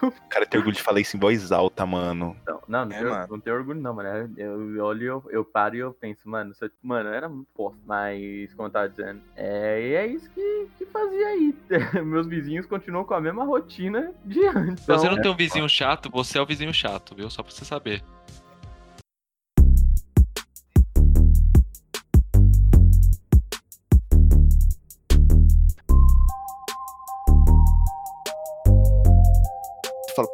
[0.01, 2.36] o cara tem orgulho de falar isso em voz alta, mano.
[2.45, 4.34] Não, não, não, É, tenho, não tenho orgulho, não, mano.
[4.36, 7.80] Eu, eu olho, eu, eu paro e eu penso, mano, isso, mano, era muito posto.
[7.86, 11.55] Mas, como eu tava dizendo, é, e é isso que, que fazia aí.
[12.03, 13.61] Meus vizinhos continuam com a mesma rotina
[14.26, 14.84] de antes.
[14.84, 17.30] Se você não tem um vizinho chato, você é o vizinho chato, viu?
[17.30, 18.03] Só pra você saber.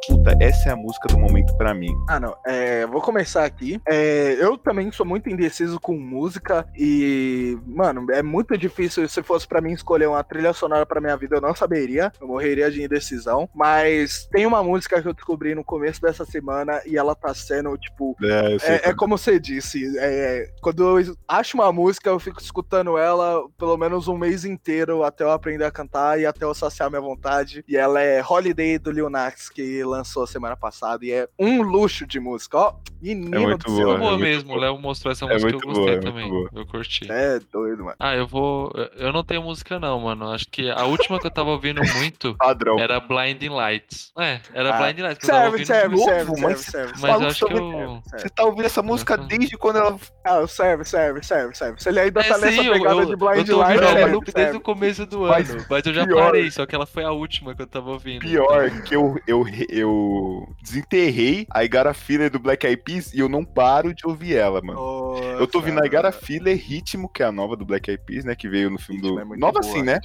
[0.06, 1.94] Puta, essa é a música do momento pra mim.
[2.08, 2.36] Ah, não.
[2.46, 3.80] É, vou começar aqui.
[3.86, 9.08] É, eu também sou muito indeciso com música e, mano, é muito difícil.
[9.08, 12.12] Se fosse pra mim escolher uma trilha sonora pra minha vida, eu não saberia.
[12.20, 13.48] Eu morreria de indecisão.
[13.54, 17.76] Mas tem uma música que eu descobri no começo dessa semana e ela tá sendo,
[17.76, 18.16] tipo.
[18.22, 22.40] É, sei É, é como você disse, é, quando eu acho uma música, eu fico
[22.40, 26.54] escutando ela pelo menos um mês inteiro até eu aprender a cantar e até eu
[26.54, 27.64] saciar minha vontade.
[27.68, 31.04] E ela é Holiday do Lil Nas, que lançou semana passada.
[31.04, 32.74] E é um luxo de música, ó.
[33.00, 33.84] Menino É muito do céu.
[33.86, 34.56] Boa, é muito mesmo, o.
[34.56, 36.28] Léo mostrou essa É música, eu muito gostei boa, é muito também.
[36.28, 36.50] boa.
[36.52, 37.06] Eu curti.
[37.10, 37.96] É doido, mano.
[38.00, 38.72] Ah, eu vou.
[38.96, 40.30] Eu não tenho música, não, mano.
[40.32, 42.76] Acho que a última que eu tava ouvindo muito Padrão.
[42.78, 44.12] era Blinding Lights.
[44.18, 45.18] É, era Ah, Blinding Lights.
[45.18, 46.04] que eu tava Serve, ouvindo serve, muito.
[46.04, 46.92] serve, serve, mas- serve.
[46.92, 47.24] Mas serve.
[47.24, 48.02] eu acho que Serve, eu.
[48.04, 48.22] serve.
[48.22, 49.98] Você tá ouvindo essa música desde quando ela.
[50.24, 51.80] Ah, serve, serve, serve, serve.
[51.82, 53.58] Se ele ainda tá É, nessa sim, eu, pegada eu, de eu Blind tô ouvindo
[53.58, 54.56] Light, ela serve, loop desde serve.
[54.56, 55.66] o começo do ano.
[55.70, 58.20] Mas eu já parei, só que ela foi a última que eu tava ouvindo.
[58.20, 63.28] Pior que eu, eu, eu desenterrei a Igara Filler do Black Eyed Peas e eu
[63.28, 65.16] não paro de ouvir ela, mano.
[65.38, 68.24] Eu tô ouvindo a Igara Filler Ritmo, que é a nova do Black Eyed Peas,
[68.24, 68.34] né?
[68.34, 69.18] Que veio no filme do.
[69.18, 70.00] é Nova assim, né?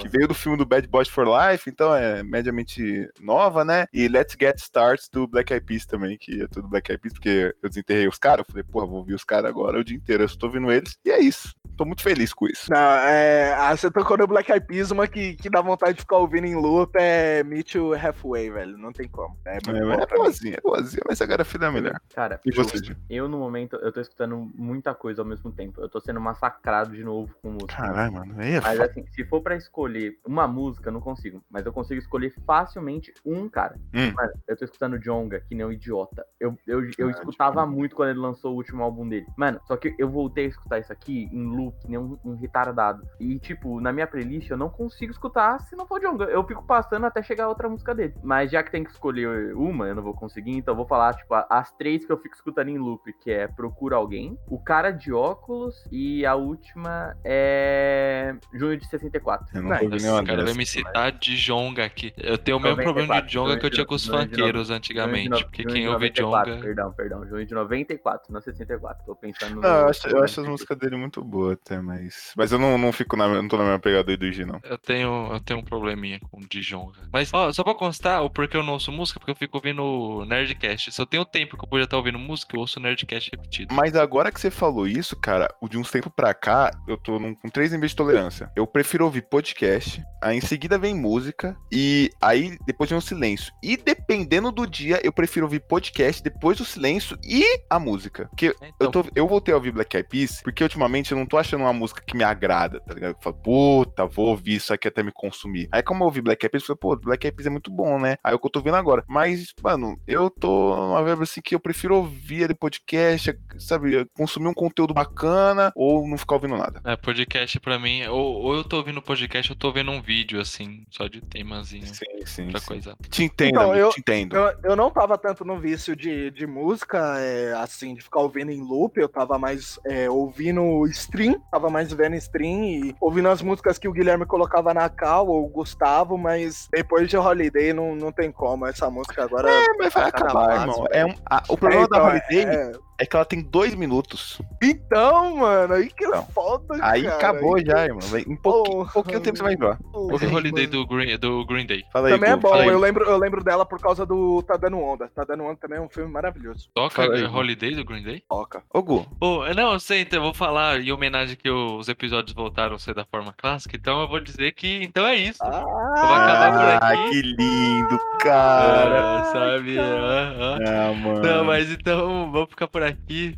[0.00, 3.86] Que veio do filme do Bad Boys for Life, então é mediamente nova, né?
[3.92, 7.12] E Let's Get Started do Black Eyed Peas também, que é tudo Black Eyed Peas,
[7.12, 9.96] porque eu desenterrei os caras, eu falei, porra, vou ouvir os caras agora o dia
[9.96, 11.54] inteiro, eu só tô ouvindo eles, e é isso.
[11.82, 12.70] Tô muito feliz com isso.
[12.70, 16.02] Não, é, ah, você tocou no Black Eyed Peas, uma que, que dá vontade de
[16.02, 18.78] ficar ouvindo em loop é Meet You Halfway, velho.
[18.78, 19.36] Não tem como.
[19.44, 22.00] É É, é boazinha, é boazinha, mas a Igara Filler é melhor.
[22.14, 22.76] Cara, E você,
[23.10, 25.80] eu, eu no momento, eu tô escutando muita coisa ao mesmo tempo.
[25.80, 27.74] Eu tô sendo massacrado de novo com música.
[27.74, 28.84] Caralho, mano, aí é Mas foda.
[28.88, 31.42] assim, se for pra escolher uma música, eu não consigo.
[31.50, 33.74] Mas eu consigo escolher facilmente um cara.
[33.92, 34.12] Hum.
[34.14, 36.24] Mano, eu tô escutando Jonga, que nem um idiota.
[36.38, 37.66] Eu, eu, eu Ah, escutava Djonga.
[37.76, 39.26] muito quando ele lançou o último álbum dele.
[39.36, 42.34] Mano, só que eu voltei a escutar isso aqui em loop, que nem um, um
[42.36, 43.06] retardado.
[43.18, 46.24] E, tipo, na minha playlist eu não consigo escutar se não for Jonga.
[46.24, 48.14] Eu fico passando até chegar a outra música dele.
[48.22, 51.14] Mas já que tem que escolher uma, eu não vou conseguir, então eu vou falar,
[51.14, 54.90] tipo, as três que eu fico escutando em loop, que é Procura Alguém, O Cara
[54.90, 59.46] de Óculos e a última é Junho de 64.
[59.56, 62.12] Eu não Não, Esse cara vai me citar de Jonga aqui.
[62.16, 65.28] Eu tenho o mesmo problema de 94, Jonga que eu tinha com os funkeiros antigamente.
[65.28, 66.62] no- Porque quem ouve 94, Jonga.
[66.62, 67.26] Perdão, perdão.
[67.26, 69.04] Junho de 94, não 64.
[69.04, 69.60] Tô pensando no.
[69.60, 72.32] Não, eu acho, eu acho as músicas dele muito boas até, mas.
[72.36, 73.28] Mas eu não, não fico na.
[73.28, 74.60] Não tô na mesma pegada aí do G, não.
[74.64, 77.00] Eu tenho, eu tenho um probleminha com o Dijonga.
[77.12, 80.24] Mas, ó, só pra constar, o porquê eu não ouço música, porque eu fico ouvindo
[80.26, 80.92] Nerdcast.
[80.92, 83.74] Se eu tenho tempo que eu podia estar ouvindo música, eu ouço Nerdcast repetido.
[83.74, 87.18] Mas agora que você falou isso, cara, o de uns tempos pra cá, eu tô
[87.18, 88.50] num- com três níveis de tolerância.
[88.56, 93.52] Eu prefiro ouvir podcast, aí em seguida vem música, e aí depois vem o silêncio.
[93.62, 98.26] E dependendo do dia, eu prefiro ouvir podcast, depois o silêncio e a música.
[98.28, 101.26] Porque eu, Então, tô, eu voltei a ouvir Black Eyed Peas, porque ultimamente eu não
[101.26, 103.12] tô achando uma música que me agrada, tá ligado?
[103.12, 105.68] Eu falo, puta, vou ouvir isso aqui até me consumir.
[105.70, 107.70] Aí como eu ouvi Black Eyed Peas, eu falei, pô, Black Eyed Peas é muito
[107.70, 108.16] bom, né?
[108.24, 109.04] Aí é o que eu tô vendo agora.
[109.08, 114.48] Mas, mano, eu tô numa vibe assim que eu prefiro ouvir ele podcast, sabe, consumir
[114.48, 116.80] um conteúdo bacana ou não ficar ouvindo nada.
[116.84, 120.00] É, podcast pra mim, ou, ou eu tô ouvindo podcast, ou eu tô vendo um
[120.00, 121.86] vídeo, assim, só de temazinho.
[121.86, 122.44] Sim, sim.
[122.46, 122.66] Outra sim.
[122.66, 122.96] coisa.
[123.10, 124.36] Te entendo, Então, amigo, eu- te entendo.
[124.36, 128.50] Eu, eu não tava tanto no vício de, de música, é, assim, de ficar ouvindo
[128.50, 133.42] em loop, eu tava mais é, ouvindo stream, tava mais vendo stream e ouvindo as
[133.42, 137.94] músicas que o Guilherme colocava na cal, ou o Gustavo, mas depois de Holiday não,
[137.94, 139.50] não tem como, essa música agora...
[139.50, 140.86] É, mas vai tá acabar, irmão.
[140.90, 142.72] É um- a- o problema É, então, da Holiday é...
[143.02, 144.40] é- que ela tem dois minutos.
[144.62, 147.16] Então, mano, aí que é Então, foda, Aí cara.
[147.16, 148.00] acabou aí que- já, irmão.
[148.26, 149.78] Em pouquinho, Oh, pouquinho tempo você vai enjoar.
[149.92, 151.84] Ouve Ai, Holiday do Green, do Green Day.
[151.92, 152.68] Fala aí, Também é Gu, bom, fala aí.
[152.68, 155.08] eu lembro, eu lembro dela por causa do Tá Dando Onda.
[155.14, 156.68] Tá Dando Onda também é um filme maravilhoso.
[156.74, 157.28] Toca aí, é.
[157.28, 158.22] Holiday do Green Day?
[158.28, 158.62] Toca.
[158.72, 162.34] Ô, Gu, Pô, não, eu sei, então eu vou falar em homenagem que os episódios
[162.34, 165.42] voltaram a ser da forma clássica, então eu vou dizer que então é isso.
[165.42, 169.20] Ah, Vou acabar por Ah, que lindo, cara.
[169.20, 169.78] Ah, sabe?
[169.78, 170.58] ah, ah.
[170.90, 171.20] Ah, mano.
[171.22, 172.91] Não, mas então vamos ficar por aqui.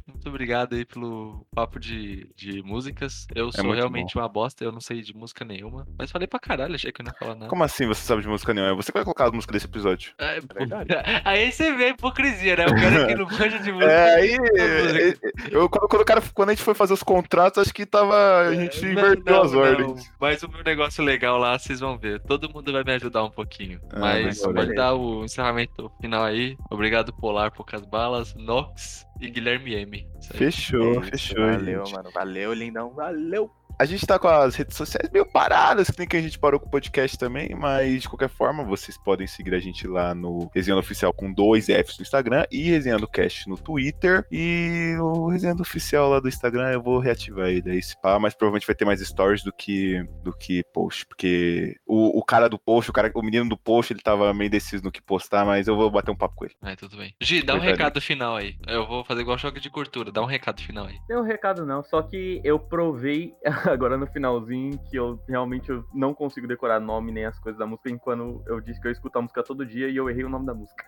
[0.07, 3.27] Muito obrigado aí pelo papo de, de músicas.
[3.35, 5.87] Eu sou muito realmente uma bosta, eu não sei de música nenhuma.
[5.99, 7.49] Mas falei pra caralho, achei que eu não ia falar nada.
[7.49, 8.73] Como assim você sabe de música nenhuma?
[8.73, 10.13] É você que vai colocar as músicas desse episódio.
[10.19, 10.89] É, verdade.
[11.25, 12.67] Aí você vê a hipocrisia, né?
[12.67, 13.93] O cara que não manja de música.
[13.93, 14.39] É, aí.
[14.39, 15.33] música.
[15.51, 18.49] Eu, quando, quando o cara, quando a gente foi fazer os contratos, acho que tava.
[18.49, 20.13] A gente Não, inverteu as ordens.
[20.21, 22.21] Mas o meu negócio legal lá, vocês vão ver.
[22.21, 23.81] Todo mundo vai me ajudar um pouquinho.
[23.93, 26.57] Ah, mas pode dar o encerramento final aí.
[26.71, 30.07] Obrigado, Polar, Poucas Balas, Nox e Guilherme M.
[30.33, 31.95] Fechou, Isso, fechou, Valeu, gente.
[31.95, 32.11] mano.
[32.13, 32.91] Valeu, lindão.
[32.95, 33.51] Valeu.
[33.77, 36.61] A gente tá com as redes sociais meio paradas, que nem que a gente parou
[36.61, 40.49] com o podcast também, mas de qualquer forma, vocês podem seguir a gente lá no
[40.55, 44.25] Resenha Oficial com dois Fs no Instagram e Resenha do Cast no Twitter.
[44.31, 48.33] E o Resenha Oficial lá do Instagram eu vou reativar ele aí, esse pá, mas
[48.33, 52.59] provavelmente vai ter mais stories do que, do que post, porque o, o cara do
[52.59, 55.67] post, o, cara, o menino do post, ele tava meio indeciso no que postar, mas
[55.67, 56.55] eu vou bater um papo com ele.
[56.63, 57.13] É, tudo bem.
[57.21, 58.57] Gi, dá um recado final aí.
[58.69, 60.97] Eu vou fazer igual choque de cultura, dá um recado final aí.
[61.09, 63.35] Tem um recado não, só que eu provei
[63.71, 67.67] agora no finalzinho que eu realmente eu não consigo decorar nome nem as coisas da
[67.67, 70.29] música, enquanto eu disse que eu escuto a música todo dia e eu errei o
[70.29, 70.85] nome da música.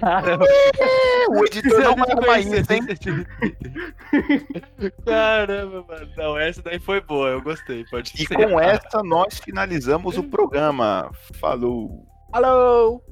[1.30, 2.82] o editor não arrumar isso, hein?
[5.04, 6.08] Caramba, mano.
[6.16, 7.84] Não, essa daí foi boa, eu gostei.
[7.86, 8.34] Pode E ser.
[8.34, 11.10] com essa nós finalizamos o programa.
[11.40, 12.06] Falou!
[12.32, 13.02] Alô!